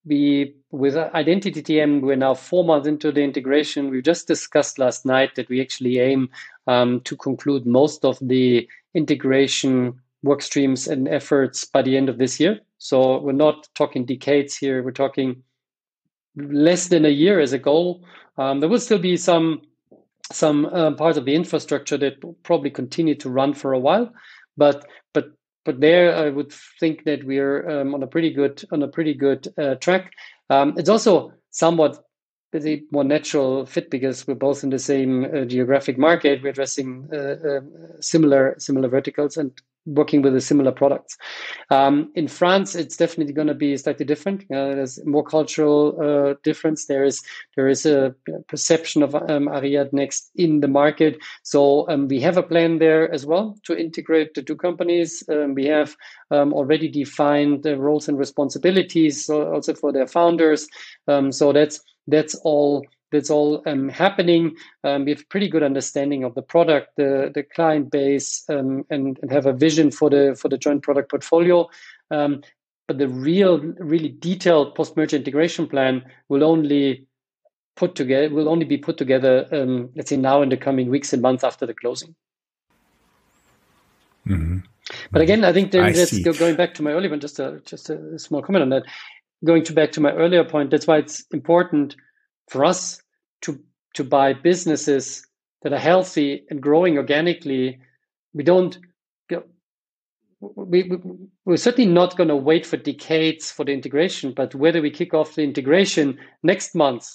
we 0.06 0.56
with 0.78 0.96
Identity 0.96 1.62
TM, 1.62 2.02
we're 2.02 2.16
now 2.16 2.34
four 2.34 2.64
months 2.64 2.88
into 2.88 3.12
the 3.12 3.22
integration. 3.22 3.90
We 3.90 4.02
just 4.02 4.28
discussed 4.28 4.80
last 4.80 5.06
night 5.06 5.36
that 5.36 5.50
we 5.50 5.60
actually 5.60 6.00
aim 6.00 6.30
um, 6.68 7.02
to 7.02 7.16
conclude 7.16 7.66
most 7.66 8.06
of 8.06 8.18
the 8.22 8.68
integration 8.94 10.00
work 10.24 10.42
streams 10.42 10.88
and 10.88 11.08
efforts 11.08 11.66
by 11.66 11.82
the 11.82 11.98
end 11.98 12.10
of 12.10 12.18
this 12.18 12.40
year. 12.40 12.60
So 12.78 13.20
we're 13.20 13.32
not 13.32 13.68
talking 13.76 14.06
decades 14.06 14.56
here. 14.56 14.84
We're 14.84 14.92
talking 14.92 15.44
less 16.36 16.88
than 16.88 17.06
a 17.06 17.10
year 17.10 17.40
as 17.40 17.54
a 17.54 17.60
goal. 17.60 18.06
Um, 18.38 18.60
there 18.60 18.70
will 18.70 18.80
still 18.80 19.00
be 19.00 19.18
some 19.18 19.62
some 20.32 20.66
uh, 20.66 20.92
parts 20.92 21.18
of 21.18 21.24
the 21.24 21.34
infrastructure 21.34 21.98
that 21.98 22.22
will 22.24 22.36
probably 22.44 22.70
continue 22.70 23.16
to 23.16 23.30
run 23.30 23.54
for 23.54 23.72
a 23.74 23.80
while, 23.80 24.12
but 24.58 24.86
but 25.14 25.32
but 25.64 25.80
there 25.80 26.16
I 26.16 26.30
would 26.30 26.52
think 26.80 27.06
that 27.06 27.24
we're 27.24 27.68
um, 27.70 27.96
on 27.96 28.04
a 28.04 28.08
pretty 28.08 28.32
good 28.32 28.64
on 28.72 28.84
a 28.84 28.88
pretty 28.88 29.14
good 29.14 29.48
uh, 29.58 29.76
track. 29.76 30.12
Um, 30.50 30.74
it's 30.78 30.90
also 30.90 31.34
somewhat 31.52 32.04
a 32.56 32.84
more 32.92 33.04
natural 33.04 33.66
fit 33.66 33.90
because 33.90 34.28
we're 34.28 34.36
both 34.36 34.64
in 34.64 34.70
the 34.70 34.80
same 34.80 35.26
uh, 35.26 35.46
geographic 35.46 35.98
market. 35.98 36.42
We're 36.42 36.50
addressing 36.50 37.10
uh, 37.14 37.18
uh, 37.18 37.60
similar 38.02 38.56
similar 38.58 38.90
verticals 38.90 39.38
and 39.38 39.52
working 39.88 40.22
with 40.22 40.34
the 40.34 40.42
similar 40.42 40.72
products. 40.72 41.18
Um, 41.70 42.12
in 42.14 42.28
France, 42.28 42.76
it's 42.76 42.98
definitely 42.98 43.34
going 43.34 43.48
to 43.48 43.54
be 43.54 43.76
slightly 43.78 44.06
different. 44.06 44.42
Uh, 44.44 44.76
there's 44.76 45.04
more 45.06 45.24
cultural 45.24 45.98
uh, 46.02 46.36
difference. 46.44 46.86
There 46.86 47.06
is 47.06 47.22
there 47.56 47.68
is 47.68 47.86
a 47.86 48.14
perception 48.48 49.02
of 49.02 49.16
um, 49.16 49.48
Ariadnext 49.48 50.30
in 50.36 50.60
the 50.60 50.68
market. 50.68 51.18
So 51.44 51.90
um, 51.90 52.08
we 52.08 52.20
have 52.22 52.38
a 52.38 52.44
plan 52.44 52.80
there 52.80 53.12
as 53.14 53.26
well 53.26 53.58
to 53.64 53.78
integrate 53.78 54.34
the 54.34 54.44
two 54.44 54.58
companies. 54.58 55.24
Um, 55.30 55.54
we 55.56 55.66
have 55.66 55.96
um, 56.32 56.54
already 56.54 56.90
defined 56.90 57.64
the 57.64 57.78
roles 57.78 58.08
and 58.08 58.18
responsibilities 58.18 59.30
also 59.30 59.74
for 59.74 59.92
their 59.92 60.08
founders. 60.08 60.68
Um, 61.08 61.32
so 61.32 61.54
that's 61.54 61.80
that's 62.08 62.36
all 62.44 62.86
that's 63.12 63.30
all 63.30 63.64
um, 63.66 63.88
happening. 63.90 64.56
Um, 64.84 65.06
we 65.06 65.12
have 65.12 65.30
pretty 65.30 65.48
good 65.48 65.64
understanding 65.64 66.24
of 66.24 66.36
the 66.36 66.42
product, 66.42 66.96
the 66.98 67.32
the 67.34 67.44
client 67.44 67.92
base, 67.92 68.44
um, 68.50 68.86
and, 68.90 69.18
and 69.22 69.32
have 69.32 69.46
a 69.46 69.54
vision 69.54 69.92
for 69.92 70.10
the 70.10 70.38
for 70.40 70.50
the 70.50 70.58
joint 70.58 70.84
product 70.84 71.10
portfolio. 71.10 71.70
Um, 72.12 72.42
but 72.88 73.00
the 73.00 73.10
real, 73.10 73.60
really 73.80 74.10
detailed 74.10 74.74
post 74.76 74.96
merger 74.96 75.18
integration 75.18 75.68
plan 75.68 76.06
will 76.30 76.44
only 76.44 77.06
put 77.76 77.96
together 77.96 78.34
will 78.34 78.50
only 78.50 78.66
be 78.66 78.78
put 78.78 78.98
together, 78.98 79.48
um, 79.52 79.90
let's 79.96 80.10
say 80.10 80.18
now 80.18 80.42
in 80.42 80.50
the 80.50 80.58
coming 80.58 80.90
weeks 80.90 81.14
and 81.14 81.22
months 81.22 81.44
after 81.44 81.66
the 81.66 81.74
closing. 81.74 82.16
Mm-hmm. 84.26 84.60
But 85.12 85.22
again, 85.22 85.44
I 85.44 85.54
think 85.54 85.74
I 85.76 85.92
that's 85.92 86.18
go, 86.20 86.34
going 86.34 86.56
back 86.56 86.74
to 86.76 86.84
my 86.84 86.92
earlier 86.92 87.10
one. 87.10 87.20
Just 87.20 87.40
a 87.40 87.62
just 87.66 87.90
a 87.90 88.18
small 88.20 88.42
comment 88.42 88.64
on 88.64 88.70
that. 88.70 88.84
Going 89.46 89.64
to 89.66 89.74
back 89.74 89.92
to 89.94 90.02
my 90.02 90.12
earlier 90.14 90.44
point, 90.44 90.72
that's 90.72 90.88
why 90.88 90.98
it's 90.98 91.24
important 91.32 91.96
for 92.48 92.66
us 92.66 93.02
to 93.42 93.60
to 93.94 94.04
buy 94.04 94.34
businesses 94.34 95.26
that 95.62 95.74
are 95.74 95.80
healthy 95.80 96.44
and 96.50 96.62
growing 96.62 96.98
organically, 96.98 97.80
we 98.34 98.44
don't. 98.44 98.78
we, 100.40 100.84
we, 100.84 100.98
we're 101.46 101.58
certainly 101.58 101.92
not 101.92 102.16
going 102.16 102.30
to 102.30 102.36
wait 102.36 102.66
for 102.66 102.78
decades 102.78 103.52
for 103.52 103.66
the 103.66 103.74
integration, 103.74 104.34
but 104.36 104.54
whether 104.54 104.82
we 104.82 104.92
kick 104.92 105.14
off 105.14 105.36
the 105.36 105.44
integration 105.44 106.18
next 106.44 106.76
month 106.76 107.08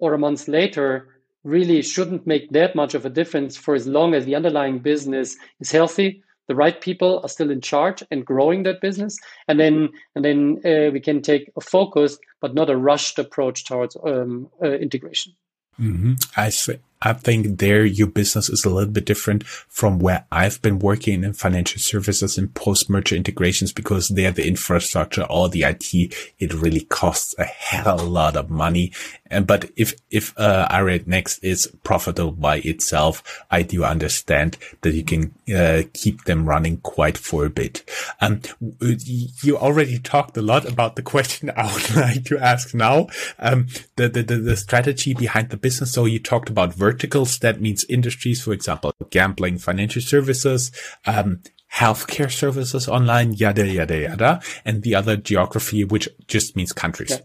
or 0.00 0.14
a 0.14 0.18
month 0.18 0.48
later 0.48 1.08
really 1.44 1.82
shouldn't 1.82 2.26
make 2.26 2.50
that 2.50 2.74
much 2.74 2.94
of 2.94 3.04
a 3.04 3.10
difference 3.10 3.56
for 3.56 3.74
as 3.74 3.86
long 3.86 4.14
as 4.14 4.24
the 4.24 4.34
underlying 4.34 4.78
business 4.78 5.36
is 5.60 5.70
healthy 5.70 6.22
the 6.50 6.56
right 6.56 6.80
people 6.80 7.20
are 7.22 7.28
still 7.28 7.48
in 7.48 7.60
charge 7.60 8.02
and 8.10 8.26
growing 8.26 8.64
that 8.64 8.80
business 8.80 9.16
and 9.46 9.60
then 9.60 9.88
and 10.16 10.24
then 10.24 10.60
uh, 10.64 10.90
we 10.90 10.98
can 10.98 11.22
take 11.22 11.48
a 11.56 11.60
focused 11.60 12.18
but 12.40 12.54
not 12.54 12.68
a 12.68 12.76
rushed 12.76 13.20
approach 13.20 13.64
towards 13.64 13.96
um, 14.04 14.50
uh, 14.60 14.72
integration 14.72 15.32
mm-hmm. 15.80 16.14
I 16.36 16.48
see. 16.48 16.78
I 17.02 17.12
think 17.14 17.58
there 17.58 17.84
your 17.84 18.06
business 18.06 18.48
is 18.48 18.64
a 18.64 18.70
little 18.70 18.90
bit 18.90 19.04
different 19.06 19.46
from 19.46 19.98
where 19.98 20.26
I've 20.30 20.60
been 20.60 20.78
working 20.78 21.24
in 21.24 21.32
financial 21.32 21.80
services 21.80 22.36
and 22.36 22.54
post 22.54 22.90
merger 22.90 23.16
integrations 23.16 23.72
because 23.72 24.08
there 24.08 24.30
the 24.32 24.46
infrastructure, 24.46 25.22
all 25.22 25.48
the 25.48 25.62
IT, 25.62 25.94
it 26.38 26.54
really 26.54 26.82
costs 26.82 27.34
a 27.38 27.44
hell 27.44 27.88
of 27.88 28.00
a 28.00 28.04
lot 28.04 28.36
of 28.36 28.50
money. 28.50 28.92
And, 29.30 29.46
but 29.46 29.70
if, 29.76 29.94
if, 30.10 30.34
uh, 30.38 30.68
Ariadnext 30.70 31.42
is 31.42 31.72
profitable 31.84 32.32
by 32.32 32.56
itself, 32.58 33.44
I 33.50 33.62
do 33.62 33.84
understand 33.84 34.58
that 34.82 34.92
you 34.92 35.04
can, 35.04 35.34
uh, 35.54 35.82
keep 35.94 36.24
them 36.24 36.46
running 36.46 36.78
quite 36.78 37.16
for 37.16 37.46
a 37.46 37.50
bit. 37.50 37.88
Um, 38.20 38.40
you 38.80 39.56
already 39.56 39.98
talked 39.98 40.36
a 40.36 40.42
lot 40.42 40.68
about 40.68 40.96
the 40.96 41.02
question 41.02 41.50
I 41.56 41.72
would 41.72 41.94
like 41.94 42.24
to 42.24 42.38
ask 42.38 42.74
now. 42.74 43.08
Um, 43.38 43.68
the, 43.96 44.08
the, 44.08 44.22
the, 44.22 44.36
the 44.36 44.56
strategy 44.56 45.14
behind 45.14 45.50
the 45.50 45.56
business. 45.56 45.92
So 45.92 46.04
you 46.04 46.18
talked 46.18 46.50
about 46.50 46.74
verticals. 46.90 47.38
That 47.38 47.60
means 47.60 47.84
industries, 47.88 48.42
for 48.42 48.52
example, 48.52 48.92
gambling, 49.10 49.58
financial 49.58 50.02
services, 50.02 50.72
um, 51.06 51.42
healthcare 51.72 52.30
services 52.30 52.88
online, 52.88 53.32
yada, 53.32 53.66
yada, 53.66 53.98
yada. 53.98 54.40
And 54.64 54.82
the 54.82 54.94
other 54.94 55.16
geography, 55.16 55.84
which 55.84 56.08
just 56.26 56.56
means 56.56 56.72
countries. 56.72 57.10
Yeah 57.10 57.20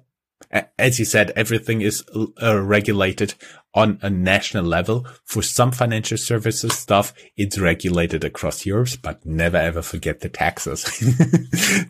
as 0.78 0.99
you 0.99 1.06
said, 1.06 1.32
everything 1.36 1.82
is 1.82 2.04
uh, 2.41 2.62
regulated 2.62 3.36
on 3.73 3.99
a 4.01 4.10
national 4.10 4.63
level. 4.63 5.06
For 5.25 5.41
some 5.41 5.71
financial 5.71 6.17
services 6.17 6.73
stuff, 6.78 7.13
it's 7.36 7.60
regulated 7.60 8.23
across 8.23 8.65
Europe, 8.65 8.89
but 9.01 9.25
never 9.25 9.58
ever 9.58 9.82
forget 9.82 10.21
the 10.21 10.30
taxes. 10.30 10.84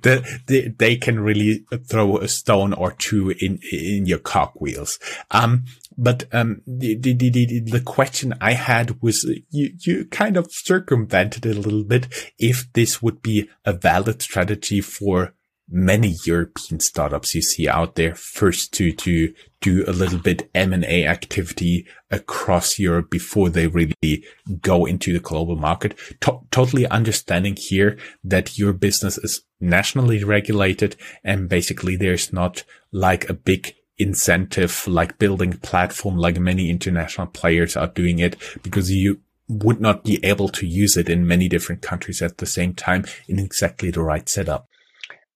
the, 0.02 0.40
the, 0.48 0.70
they 0.70 0.96
can 0.96 1.20
really 1.20 1.66
throw 1.88 2.18
a 2.18 2.28
stone 2.28 2.74
or 2.74 2.92
two 2.94 3.32
in, 3.32 3.60
in 3.72 4.06
your 4.06 4.20
cogwheels. 4.20 5.00
Um, 5.32 5.66
but, 5.98 6.26
um, 6.34 6.62
the, 6.66 6.96
the, 6.96 7.14
the, 7.14 7.60
the 7.62 7.82
question 7.82 8.34
I 8.42 8.54
had 8.54 9.02
was 9.02 9.24
you, 9.50 9.74
you 9.80 10.06
kind 10.06 10.38
of 10.38 10.52
circumvented 10.52 11.46
it 11.46 11.58
a 11.58 11.60
little 11.60 11.84
bit 11.84 12.08
if 12.38 12.72
this 12.74 13.02
would 13.02 13.22
be 13.22 13.50
a 13.66 13.74
valid 13.74 14.22
strategy 14.22 14.82
for 14.82 15.34
many 15.70 16.16
European 16.26 16.80
startups 16.80 17.34
you 17.34 17.42
see 17.42 17.68
out 17.68 17.96
there 17.96 18.14
first 18.14 18.72
to, 18.74 18.92
to 18.92 19.34
do 19.62 19.84
a 19.88 19.92
little 19.92 20.20
bit 20.20 20.50
M&A 20.54 21.08
activity 21.08 21.88
across 22.12 22.78
Europe 22.78 23.10
before 23.10 23.50
they 23.50 23.68
really 23.68 24.24
go 24.62 24.86
into 24.86 25.12
the 25.12 25.20
global 25.20 25.56
market. 25.56 25.98
To- 26.22 26.42
totally 26.52 26.88
understanding 26.88 27.56
here 27.56 27.98
that 28.24 28.58
your 28.58 28.74
business 28.74 29.18
is 29.18 29.42
nationally 29.60 30.24
regulated 30.24 30.96
and 31.24 31.50
basically 31.50 31.96
there's 31.96 32.32
not 32.32 32.64
like 32.92 33.28
a 33.30 33.34
big 33.34 33.74
incentive 33.98 34.88
like 34.88 35.18
building 35.18 35.54
platform 35.54 36.18
like 36.18 36.38
many 36.40 36.70
international 36.70 37.28
players 37.28 37.78
are 37.78 37.88
doing 37.88 38.20
it 38.20 38.36
because 38.62 38.92
you 38.92 39.20
would 39.48 39.80
not 39.80 40.04
be 40.04 40.24
able 40.24 40.50
to 40.50 40.66
use 40.66 40.98
it 40.98 41.10
in 41.10 41.28
many 41.28 41.48
different 41.48 41.82
countries 41.82 42.22
at 42.22 42.38
the 42.40 42.46
same 42.46 42.74
time 42.74 43.06
in 43.28 43.40
exactly 43.40 43.92
the 43.92 44.02
right 44.02 44.28
setup. 44.28 44.68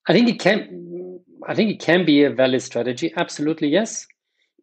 I 0.07 0.13
think 0.13 0.27
it 0.27 0.39
can. 0.39 1.19
I 1.47 1.55
think 1.55 1.71
it 1.71 1.79
can 1.79 2.05
be 2.05 2.23
a 2.23 2.29
valid 2.29 2.61
strategy. 2.61 3.13
Absolutely, 3.15 3.69
yes. 3.69 4.05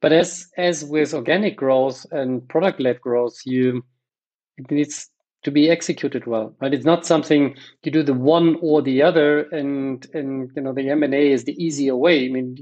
But 0.02 0.12
as 0.12 0.48
as 0.58 0.84
with 0.84 1.14
organic 1.14 1.56
growth 1.56 2.04
and 2.10 2.46
product 2.48 2.80
led 2.80 3.00
growth, 3.00 3.36
you 3.44 3.84
it 4.56 4.70
needs 4.70 5.08
to 5.46 5.52
be 5.52 5.70
executed 5.70 6.26
well. 6.26 6.52
Right? 6.60 6.74
It's 6.74 6.84
not 6.84 7.06
something 7.06 7.54
you 7.84 7.92
do 7.92 8.02
the 8.02 8.12
one 8.12 8.56
or 8.60 8.82
the 8.82 9.00
other, 9.00 9.42
and 9.50 10.04
and 10.12 10.50
you 10.56 10.62
know 10.62 10.72
the 10.72 10.90
M 10.90 11.04
and 11.04 11.14
A 11.14 11.30
is 11.30 11.44
the 11.44 11.54
easier 11.64 11.94
way. 11.94 12.26
I 12.26 12.28
mean, 12.28 12.56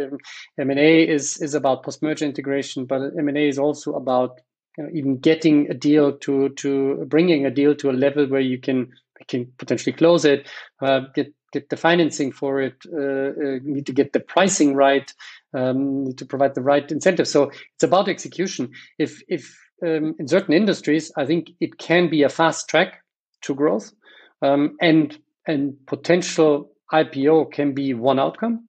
um, 0.00 0.16
M 0.58 0.70
and 0.70 0.80
A 0.80 1.06
is 1.06 1.36
is 1.42 1.52
about 1.54 1.82
post 1.82 2.02
merger 2.02 2.24
integration, 2.24 2.86
but 2.86 3.12
M 3.18 3.28
and 3.28 3.36
A 3.36 3.46
is 3.46 3.58
also 3.58 3.92
about 3.92 4.40
you 4.78 4.84
know, 4.84 4.90
even 4.94 5.18
getting 5.18 5.70
a 5.70 5.74
deal 5.74 6.16
to 6.16 6.48
to 6.48 7.04
bringing 7.08 7.44
a 7.44 7.50
deal 7.50 7.74
to 7.74 7.90
a 7.90 8.00
level 8.06 8.26
where 8.26 8.40
you 8.40 8.58
can 8.58 8.90
can 9.28 9.52
potentially 9.58 9.92
close 9.92 10.24
it, 10.24 10.48
uh, 10.80 11.00
get 11.14 11.34
get 11.52 11.68
the 11.68 11.76
financing 11.76 12.32
for 12.32 12.62
it, 12.62 12.76
uh, 12.90 12.96
uh, 12.96 13.58
need 13.64 13.84
to 13.84 13.92
get 13.92 14.14
the 14.14 14.20
pricing 14.20 14.74
right, 14.74 15.12
um, 15.52 16.04
need 16.04 16.16
to 16.16 16.24
provide 16.24 16.54
the 16.54 16.62
right 16.62 16.90
incentive. 16.90 17.28
So 17.28 17.50
it's 17.74 17.84
about 17.84 18.08
execution. 18.08 18.70
If 18.98 19.22
if 19.28 19.54
um, 19.82 20.14
in 20.18 20.28
certain 20.28 20.54
industries, 20.54 21.12
I 21.16 21.26
think 21.26 21.50
it 21.60 21.78
can 21.78 22.10
be 22.10 22.22
a 22.22 22.28
fast 22.28 22.68
track 22.68 23.02
to 23.42 23.54
growth, 23.54 23.92
um, 24.42 24.76
and 24.80 25.18
and 25.46 25.74
potential 25.86 26.70
IPO 26.92 27.52
can 27.52 27.72
be 27.72 27.94
one 27.94 28.18
outcome. 28.18 28.68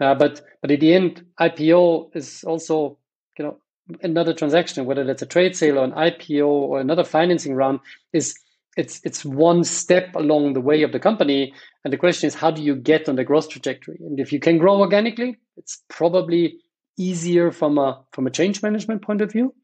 Uh, 0.00 0.14
but 0.14 0.42
but 0.62 0.70
at 0.70 0.80
the 0.80 0.94
end, 0.94 1.24
IPO 1.40 2.16
is 2.16 2.44
also 2.44 2.98
you 3.38 3.44
know 3.44 3.58
another 4.02 4.32
transaction, 4.32 4.84
whether 4.86 5.04
that's 5.04 5.22
a 5.22 5.26
trade 5.26 5.56
sale 5.56 5.78
or 5.78 5.84
an 5.84 5.92
IPO 5.92 6.46
or 6.46 6.80
another 6.80 7.04
financing 7.04 7.54
round, 7.54 7.80
is 8.12 8.34
it's 8.76 9.00
it's 9.04 9.24
one 9.24 9.64
step 9.64 10.14
along 10.14 10.54
the 10.54 10.60
way 10.60 10.82
of 10.82 10.92
the 10.92 11.00
company. 11.00 11.52
And 11.84 11.92
the 11.92 11.98
question 11.98 12.26
is 12.26 12.34
how 12.34 12.50
do 12.50 12.62
you 12.62 12.74
get 12.74 13.08
on 13.08 13.16
the 13.16 13.24
growth 13.24 13.48
trajectory? 13.48 13.98
And 14.00 14.18
if 14.18 14.32
you 14.32 14.40
can 14.40 14.58
grow 14.58 14.80
organically 14.80 15.36
it's 15.60 15.82
probably 15.88 16.56
easier 16.98 17.50
from 17.50 17.78
a 17.78 18.02
from 18.12 18.26
a 18.26 18.30
change 18.30 18.62
management 18.62 19.02
point 19.02 19.20
of 19.20 19.30
view 19.30 19.54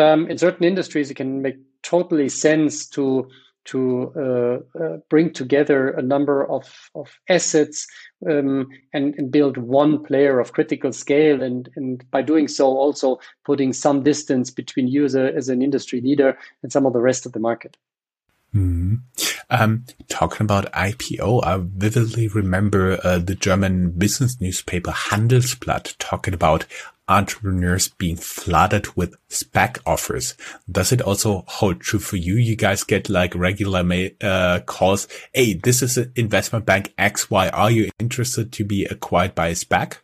um, 0.00 0.26
in 0.28 0.38
certain 0.38 0.64
industries 0.64 1.10
it 1.10 1.14
can 1.14 1.42
make 1.42 1.56
totally 1.82 2.28
sense 2.28 2.86
to 2.88 3.28
to 3.66 4.12
uh, 4.16 4.82
uh, 4.82 4.96
bring 5.10 5.32
together 5.32 5.90
a 5.90 6.02
number 6.02 6.50
of, 6.50 6.90
of 6.94 7.18
assets 7.28 7.86
um, 8.28 8.68
and, 8.94 9.14
and, 9.16 9.30
build 9.30 9.58
one 9.58 10.02
player 10.02 10.40
of 10.40 10.52
critical 10.52 10.92
scale. 10.92 11.42
And, 11.42 11.68
and 11.76 12.10
by 12.10 12.22
doing 12.22 12.48
so, 12.48 12.66
also 12.66 13.20
putting 13.44 13.72
some 13.72 14.02
distance 14.02 14.50
between 14.50 14.88
a, 15.14 15.34
as 15.34 15.48
an 15.50 15.62
industry 15.62 16.00
leader 16.00 16.38
and 16.62 16.72
some 16.72 16.86
of 16.86 16.94
the 16.94 17.02
rest 17.02 17.26
of 17.26 17.32
the 17.32 17.38
market. 17.38 17.76
Mm-hmm. 18.54 18.94
Um, 19.50 19.84
talking 20.08 20.44
about 20.44 20.72
IPO, 20.72 21.44
I 21.44 21.58
vividly 21.60 22.28
remember 22.28 22.98
uh, 23.02 23.18
the 23.18 23.34
German 23.34 23.92
business 23.92 24.40
newspaper 24.40 24.90
Handelsblatt 24.90 25.96
talking 25.98 26.34
about 26.34 26.66
entrepreneurs 27.08 27.88
being 27.88 28.16
flooded 28.16 28.96
with 28.96 29.16
SPAC 29.28 29.78
offers. 29.84 30.36
Does 30.70 30.92
it 30.92 31.02
also 31.02 31.44
hold 31.48 31.80
true 31.80 31.98
for 31.98 32.16
you? 32.16 32.36
You 32.36 32.54
guys 32.54 32.84
get 32.84 33.08
like 33.08 33.34
regular 33.34 33.84
uh, 34.20 34.60
calls. 34.64 35.08
Hey, 35.34 35.54
this 35.54 35.82
is 35.82 35.98
an 35.98 36.12
investment 36.14 36.64
bank 36.66 36.94
XY. 36.96 37.50
Are 37.52 37.70
you 37.70 37.90
interested 37.98 38.52
to 38.52 38.64
be 38.64 38.84
acquired 38.84 39.34
by 39.34 39.48
a 39.48 39.54
SPAC? 39.54 39.96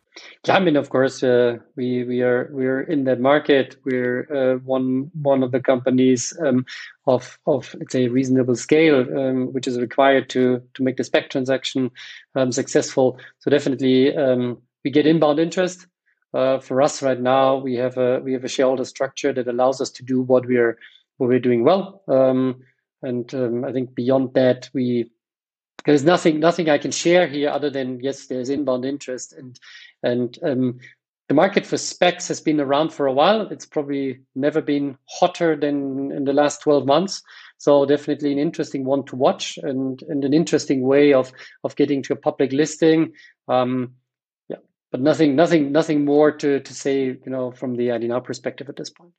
Yeah, 0.46 0.56
I 0.56 0.60
mean, 0.60 0.76
of 0.76 0.88
course, 0.90 1.22
uh, 1.22 1.58
we 1.76 2.04
we 2.04 2.22
are 2.22 2.48
we're 2.52 2.80
in 2.80 3.04
that 3.04 3.20
market. 3.20 3.76
We're 3.84 4.26
uh, 4.32 4.58
one 4.64 5.10
one 5.22 5.42
of 5.42 5.52
the 5.52 5.60
companies 5.60 6.32
um, 6.40 6.64
of 7.06 7.38
of 7.46 7.74
let's 7.78 7.92
say 7.92 8.08
reasonable 8.08 8.56
scale, 8.56 9.00
um, 9.18 9.52
which 9.52 9.66
is 9.66 9.78
required 9.78 10.30
to 10.30 10.62
to 10.74 10.82
make 10.82 10.96
the 10.96 11.02
SPAC 11.02 11.30
transaction 11.30 11.90
um, 12.34 12.52
successful. 12.52 13.18
So 13.40 13.50
definitely, 13.50 14.16
um, 14.16 14.58
we 14.84 14.90
get 14.90 15.06
inbound 15.06 15.38
interest. 15.38 15.86
Uh, 16.34 16.58
for 16.58 16.82
us 16.82 17.02
right 17.02 17.20
now, 17.20 17.56
we 17.56 17.74
have 17.76 17.96
a 17.98 18.20
we 18.20 18.32
have 18.32 18.44
a 18.44 18.48
shareholder 18.48 18.84
structure 18.84 19.32
that 19.32 19.48
allows 19.48 19.80
us 19.80 19.90
to 19.90 20.02
do 20.04 20.22
what 20.22 20.46
we're 20.46 20.78
what 21.18 21.28
we're 21.28 21.40
doing 21.40 21.64
well. 21.64 22.02
Um, 22.08 22.62
and 23.02 23.32
um, 23.34 23.64
I 23.64 23.72
think 23.72 23.94
beyond 23.94 24.34
that, 24.34 24.70
we 24.72 25.10
there's 25.86 26.04
nothing 26.04 26.40
nothing 26.40 26.68
I 26.68 26.78
can 26.78 26.90
share 26.90 27.26
here 27.26 27.50
other 27.50 27.70
than 27.70 28.00
yes, 28.00 28.26
there's 28.26 28.50
inbound 28.50 28.84
interest 28.84 29.32
and 29.32 29.58
and 30.02 30.38
um, 30.42 30.78
the 31.28 31.34
market 31.34 31.66
for 31.66 31.76
SPACs 31.76 32.28
has 32.28 32.40
been 32.40 32.60
around 32.60 32.92
for 32.92 33.06
a 33.06 33.12
while. 33.12 33.48
It's 33.48 33.66
probably 33.66 34.20
never 34.36 34.60
been 34.60 34.96
hotter 35.06 35.56
than 35.56 36.12
in 36.12 36.24
the 36.24 36.32
last 36.32 36.62
12 36.62 36.86
months. 36.86 37.20
So 37.58 37.84
definitely 37.84 38.30
an 38.30 38.38
interesting 38.38 38.84
one 38.84 39.04
to 39.06 39.16
watch 39.16 39.58
and, 39.60 40.00
and 40.02 40.24
an 40.24 40.32
interesting 40.32 40.82
way 40.82 41.12
of 41.12 41.32
of 41.64 41.74
getting 41.74 42.02
to 42.04 42.12
a 42.12 42.16
public 42.16 42.52
listing. 42.52 43.12
Um, 43.48 43.94
but 44.92 45.00
nothing, 45.00 45.34
nothing, 45.34 45.72
nothing 45.72 46.04
more 46.04 46.32
to 46.32 46.60
to 46.60 46.74
say, 46.74 47.04
you 47.04 47.20
know, 47.26 47.50
from 47.50 47.76
the 47.76 47.88
IDnow 47.88 48.22
perspective 48.22 48.68
at 48.68 48.76
this 48.76 48.90
point. 48.90 49.12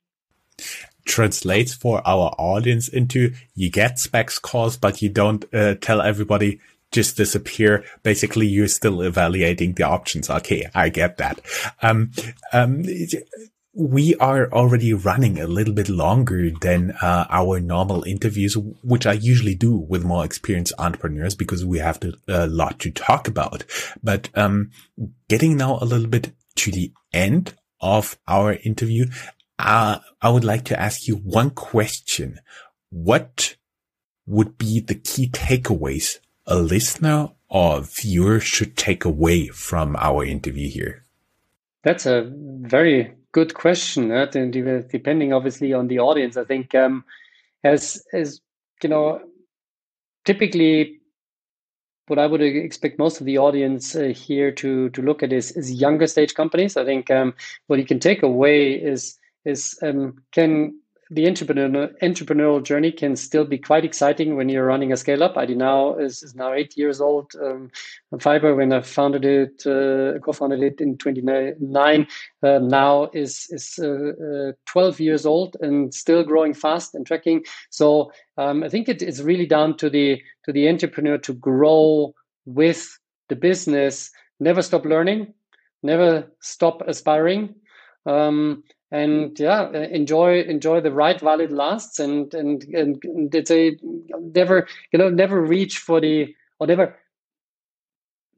Translates 1.08 1.74
for 1.74 2.06
our 2.06 2.34
audience 2.38 2.86
into 2.88 3.32
you 3.54 3.70
get 3.70 3.96
SPACs 3.96 4.40
calls, 4.40 4.76
but 4.76 5.02
you 5.02 5.08
don't 5.08 5.44
uh, 5.54 5.74
tell 5.80 6.00
everybody 6.02 6.60
just 6.92 7.16
disappear. 7.16 7.84
Basically, 8.02 8.46
you're 8.46 8.68
still 8.68 9.02
evaluating 9.02 9.72
the 9.74 9.84
options. 9.84 10.30
Okay, 10.30 10.66
I 10.74 10.90
get 10.90 11.16
that. 11.16 11.40
Um, 11.82 12.12
um, 12.52 12.84
we 13.74 14.16
are 14.16 14.50
already 14.52 14.92
running 14.92 15.38
a 15.38 15.46
little 15.46 15.72
bit 15.72 15.88
longer 15.88 16.50
than 16.50 16.90
uh, 17.00 17.26
our 17.30 17.60
normal 17.60 18.02
interviews, 18.02 18.56
which 18.82 19.06
I 19.06 19.12
usually 19.12 19.54
do 19.54 19.76
with 19.76 20.04
more 20.04 20.24
experienced 20.24 20.72
entrepreneurs 20.78 21.34
because 21.34 21.64
we 21.64 21.78
have 21.78 22.02
a 22.02 22.12
uh, 22.28 22.46
lot 22.48 22.80
to 22.80 22.90
talk 22.90 23.28
about. 23.28 23.64
But 24.02 24.30
um, 24.34 24.70
getting 25.28 25.56
now 25.56 25.78
a 25.80 25.84
little 25.84 26.08
bit 26.08 26.32
to 26.56 26.72
the 26.72 26.92
end 27.12 27.54
of 27.80 28.18
our 28.26 28.54
interview, 28.54 29.06
uh, 29.58 29.98
I 30.22 30.30
would 30.30 30.44
like 30.44 30.64
to 30.66 30.80
ask 30.80 31.08
you 31.08 31.16
one 31.16 31.50
question. 31.50 32.40
What 32.90 33.56
would 34.26 34.58
be 34.58 34.80
the 34.80 34.94
key 34.94 35.28
takeaways 35.28 36.18
a 36.46 36.56
listener 36.56 37.30
or 37.48 37.80
viewer 37.80 38.40
should 38.40 38.76
take 38.76 39.04
away 39.04 39.48
from 39.48 39.96
our 39.96 40.24
interview 40.24 40.68
here? 40.68 41.04
That's 41.82 42.06
a 42.06 42.30
very 42.32 43.12
good 43.32 43.54
question. 43.54 44.10
Uh, 44.10 44.26
depending, 44.26 45.32
obviously, 45.32 45.72
on 45.72 45.88
the 45.88 45.98
audience, 45.98 46.36
I 46.36 46.44
think 46.44 46.74
um, 46.74 47.04
as 47.64 48.02
as 48.12 48.40
you 48.82 48.88
know, 48.88 49.20
typically, 50.24 51.00
what 52.06 52.18
I 52.18 52.26
would 52.26 52.42
expect 52.42 52.98
most 52.98 53.20
of 53.20 53.26
the 53.26 53.38
audience 53.38 53.94
uh, 53.94 54.08
here 54.08 54.50
to 54.52 54.90
to 54.90 55.02
look 55.02 55.22
at 55.22 55.32
is 55.32 55.52
is 55.52 55.72
younger 55.72 56.06
stage 56.06 56.34
companies. 56.34 56.76
I 56.76 56.84
think 56.84 57.10
um, 57.10 57.34
what 57.66 57.78
you 57.78 57.86
can 57.86 58.00
take 58.00 58.22
away 58.22 58.72
is 58.72 59.18
is 59.48 59.78
um, 59.82 60.22
can 60.32 60.78
the 61.10 61.26
entrepreneur, 61.26 61.88
entrepreneurial 62.02 62.62
journey 62.62 62.92
can 62.92 63.16
still 63.16 63.44
be 63.44 63.56
quite 63.56 63.84
exciting 63.84 64.36
when 64.36 64.50
you're 64.50 64.66
running 64.66 64.92
a 64.92 64.96
scale 64.96 65.22
up. 65.22 65.36
IDnow 65.36 65.98
is, 66.00 66.22
is 66.22 66.34
now 66.34 66.52
eight 66.52 66.76
years 66.76 67.00
old. 67.00 67.32
Um, 67.42 67.70
Fyber, 68.16 68.54
when 68.54 68.72
I 68.72 68.82
founded 68.82 69.24
it, 69.24 69.66
uh, 69.66 70.18
co-founded 70.18 70.62
it 70.62 70.80
in 70.82 70.98
2009, 70.98 72.06
uh, 72.42 72.58
now 72.58 73.08
is 73.14 73.46
is 73.50 73.78
uh, 73.82 74.48
uh 74.48 74.52
12 74.66 75.00
years 75.00 75.24
old 75.24 75.56
and 75.60 75.94
still 75.94 76.24
growing 76.24 76.52
fast 76.52 76.94
and 76.94 77.06
tracking. 77.06 77.42
So 77.70 78.12
um, 78.36 78.62
I 78.62 78.68
think 78.68 78.88
it 78.88 79.00
is 79.00 79.22
really 79.22 79.46
down 79.46 79.78
to 79.78 79.88
the 79.88 80.20
to 80.44 80.52
the 80.52 80.68
entrepreneur 80.68 81.16
to 81.18 81.32
grow 81.32 82.14
with 82.44 82.98
the 83.30 83.36
business, 83.36 84.10
never 84.40 84.60
stop 84.60 84.84
learning, 84.84 85.32
never 85.82 86.30
stop 86.40 86.82
aspiring. 86.86 87.54
Um, 88.04 88.64
and 88.90 89.38
yeah 89.38 89.62
uh, 89.62 89.88
enjoy 89.90 90.40
enjoy 90.42 90.80
the 90.80 90.92
ride 90.92 91.20
while 91.22 91.40
it 91.40 91.52
lasts 91.52 91.98
and 91.98 92.32
and 92.34 92.64
and, 92.64 93.02
and 93.04 93.34
it's 93.34 93.50
a 93.50 93.76
never 94.20 94.66
you 94.92 94.98
know 94.98 95.10
never 95.10 95.40
reach 95.40 95.78
for 95.78 96.00
the 96.00 96.34
or 96.58 96.66
never 96.66 96.96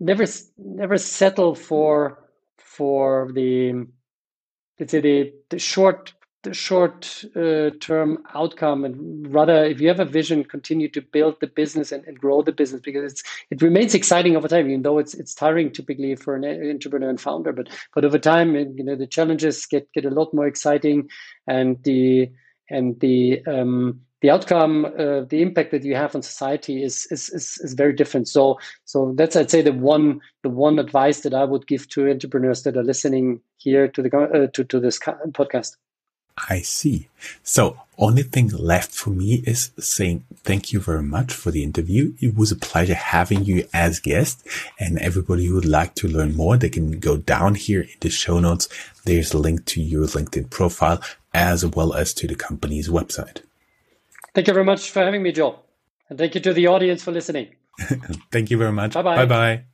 never 0.00 0.24
never 0.58 0.98
settle 0.98 1.54
for 1.54 2.18
for 2.58 3.30
the 3.34 3.72
let's 4.78 4.92
say 4.92 5.00
the 5.00 5.32
the 5.50 5.58
short 5.58 6.12
the 6.42 6.54
short 6.54 7.24
uh, 7.36 7.70
term 7.80 8.18
outcome 8.34 8.84
and 8.84 9.32
rather 9.32 9.64
if 9.64 9.80
you 9.80 9.88
have 9.88 10.00
a 10.00 10.04
vision 10.04 10.42
continue 10.42 10.88
to 10.88 11.02
build 11.02 11.36
the 11.40 11.46
business 11.46 11.92
and, 11.92 12.04
and, 12.04 12.18
grow 12.18 12.42
the 12.42 12.52
business 12.52 12.80
because 12.80 13.12
it's 13.12 13.22
it 13.50 13.60
remains 13.60 13.94
exciting 13.94 14.36
over 14.36 14.48
time 14.48 14.66
even 14.68 14.82
though 14.82 14.98
it's 14.98 15.14
it's 15.14 15.34
tiring 15.34 15.70
typically 15.70 16.16
for 16.16 16.34
an 16.34 16.44
entrepreneur 16.44 17.10
and 17.10 17.20
founder 17.20 17.52
but 17.52 17.68
but 17.94 18.04
over 18.04 18.18
time 18.18 18.54
you 18.54 18.84
know 18.84 18.96
the 18.96 19.06
challenges 19.06 19.66
get 19.66 19.86
get 19.92 20.04
a 20.04 20.10
lot 20.10 20.32
more 20.32 20.46
exciting 20.46 21.08
and 21.46 21.82
the 21.84 22.30
and 22.70 23.00
the 23.00 23.44
um, 23.46 24.00
the 24.22 24.30
outcome, 24.30 24.84
uh, 24.84 25.22
the 25.22 25.40
impact 25.40 25.70
that 25.70 25.82
you 25.82 25.94
have 25.94 26.14
on 26.14 26.22
society 26.22 26.82
is, 26.82 27.06
is, 27.10 27.30
is 27.30 27.58
is 27.62 27.72
very 27.72 27.92
different. 27.94 28.28
So 28.28 28.58
so 28.84 29.14
that's 29.16 29.34
I'd 29.34 29.50
say 29.50 29.62
the 29.62 29.72
one 29.72 30.20
the 30.42 30.50
one 30.50 30.78
advice 30.78 31.20
that 31.20 31.34
I 31.34 31.44
would 31.44 31.66
give 31.66 31.88
to 31.90 32.10
entrepreneurs 32.10 32.62
that 32.64 32.76
are 32.76 32.82
listening 32.82 33.40
here 33.56 33.88
to 33.88 34.02
the 34.02 34.14
uh, 34.16 34.46
to 34.48 34.64
to 34.64 34.80
this 34.80 34.98
podcast. 34.98 35.76
I 36.48 36.60
see. 36.60 37.08
So 37.42 37.78
only 37.98 38.22
thing 38.22 38.48
left 38.48 38.92
for 38.92 39.10
me 39.10 39.42
is 39.46 39.72
saying 39.78 40.24
thank 40.42 40.72
you 40.72 40.80
very 40.80 41.02
much 41.02 41.32
for 41.34 41.50
the 41.50 41.62
interview. 41.62 42.14
It 42.20 42.34
was 42.34 42.50
a 42.50 42.56
pleasure 42.56 42.94
having 42.94 43.44
you 43.44 43.68
as 43.74 44.00
guest 44.00 44.46
and 44.78 44.98
everybody 44.98 45.46
who 45.46 45.54
would 45.54 45.66
like 45.66 45.94
to 45.96 46.08
learn 46.08 46.34
more, 46.34 46.56
they 46.56 46.70
can 46.70 46.98
go 46.98 47.18
down 47.18 47.56
here 47.56 47.82
in 47.82 47.96
the 48.00 48.10
show 48.10 48.40
notes. 48.40 48.68
There's 49.04 49.34
a 49.34 49.38
link 49.38 49.66
to 49.66 49.82
your 49.82 50.06
LinkedIn 50.06 50.50
profile 50.50 51.02
as 51.34 51.64
well 51.66 51.92
as 51.92 52.14
to 52.14 52.26
the 52.26 52.34
company's 52.34 52.88
website. 52.88 53.42
Thank 54.34 54.46
you 54.46 54.54
very 54.54 54.64
much 54.64 54.90
for 54.90 55.00
having 55.00 55.22
me, 55.22 55.32
Joel. 55.32 55.62
And 56.08 56.18
thank 56.18 56.34
you 56.34 56.40
to 56.40 56.52
the 56.52 56.66
audience 56.68 57.02
for 57.02 57.12
listening. 57.12 57.54
thank 58.32 58.50
you 58.50 58.58
very 58.58 58.72
much. 58.72 58.94
Bye-bye. 58.94 59.26
Bye-bye. 59.26 59.64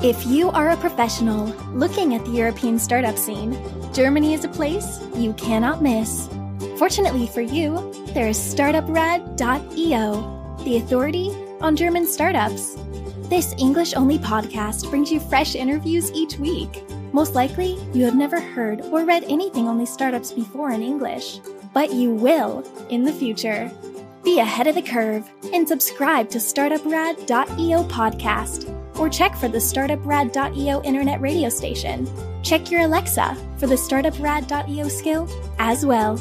If 0.00 0.24
you 0.26 0.50
are 0.50 0.70
a 0.70 0.76
professional 0.76 1.46
looking 1.74 2.14
at 2.14 2.24
the 2.24 2.30
European 2.30 2.78
startup 2.78 3.18
scene, 3.18 3.60
Germany 3.92 4.32
is 4.32 4.44
a 4.44 4.48
place 4.48 5.00
you 5.16 5.32
cannot 5.32 5.82
miss. 5.82 6.28
Fortunately 6.76 7.26
for 7.26 7.40
you, 7.40 7.92
there 8.14 8.28
is 8.28 8.38
startuprad.io, 8.38 10.56
the 10.62 10.76
authority 10.76 11.30
on 11.60 11.74
German 11.74 12.06
startups. 12.06 12.76
This 13.22 13.56
English 13.58 13.92
only 13.94 14.20
podcast 14.20 14.88
brings 14.88 15.10
you 15.10 15.18
fresh 15.18 15.56
interviews 15.56 16.12
each 16.12 16.38
week. 16.38 16.84
Most 17.12 17.34
likely, 17.34 17.76
you 17.92 18.04
have 18.04 18.14
never 18.14 18.40
heard 18.40 18.82
or 18.92 19.04
read 19.04 19.24
anything 19.24 19.66
on 19.66 19.78
these 19.78 19.92
startups 19.92 20.30
before 20.30 20.70
in 20.70 20.80
English, 20.80 21.40
but 21.74 21.92
you 21.92 22.14
will 22.14 22.62
in 22.88 23.02
the 23.02 23.12
future. 23.12 23.68
Be 24.22 24.38
ahead 24.38 24.68
of 24.68 24.76
the 24.76 24.82
curve 24.82 25.28
and 25.52 25.66
subscribe 25.66 26.30
to 26.30 26.38
startuprad.io 26.38 27.82
podcast 27.88 28.77
or 28.98 29.08
check 29.08 29.36
for 29.36 29.48
the 29.48 29.58
startuprad.io 29.58 30.82
internet 30.82 31.20
radio 31.20 31.48
station. 31.48 32.08
Check 32.42 32.70
your 32.70 32.82
Alexa 32.82 33.36
for 33.58 33.66
the 33.66 33.74
startuprad.io 33.74 34.88
skill 34.88 35.28
as 35.58 35.84
well. 35.84 36.16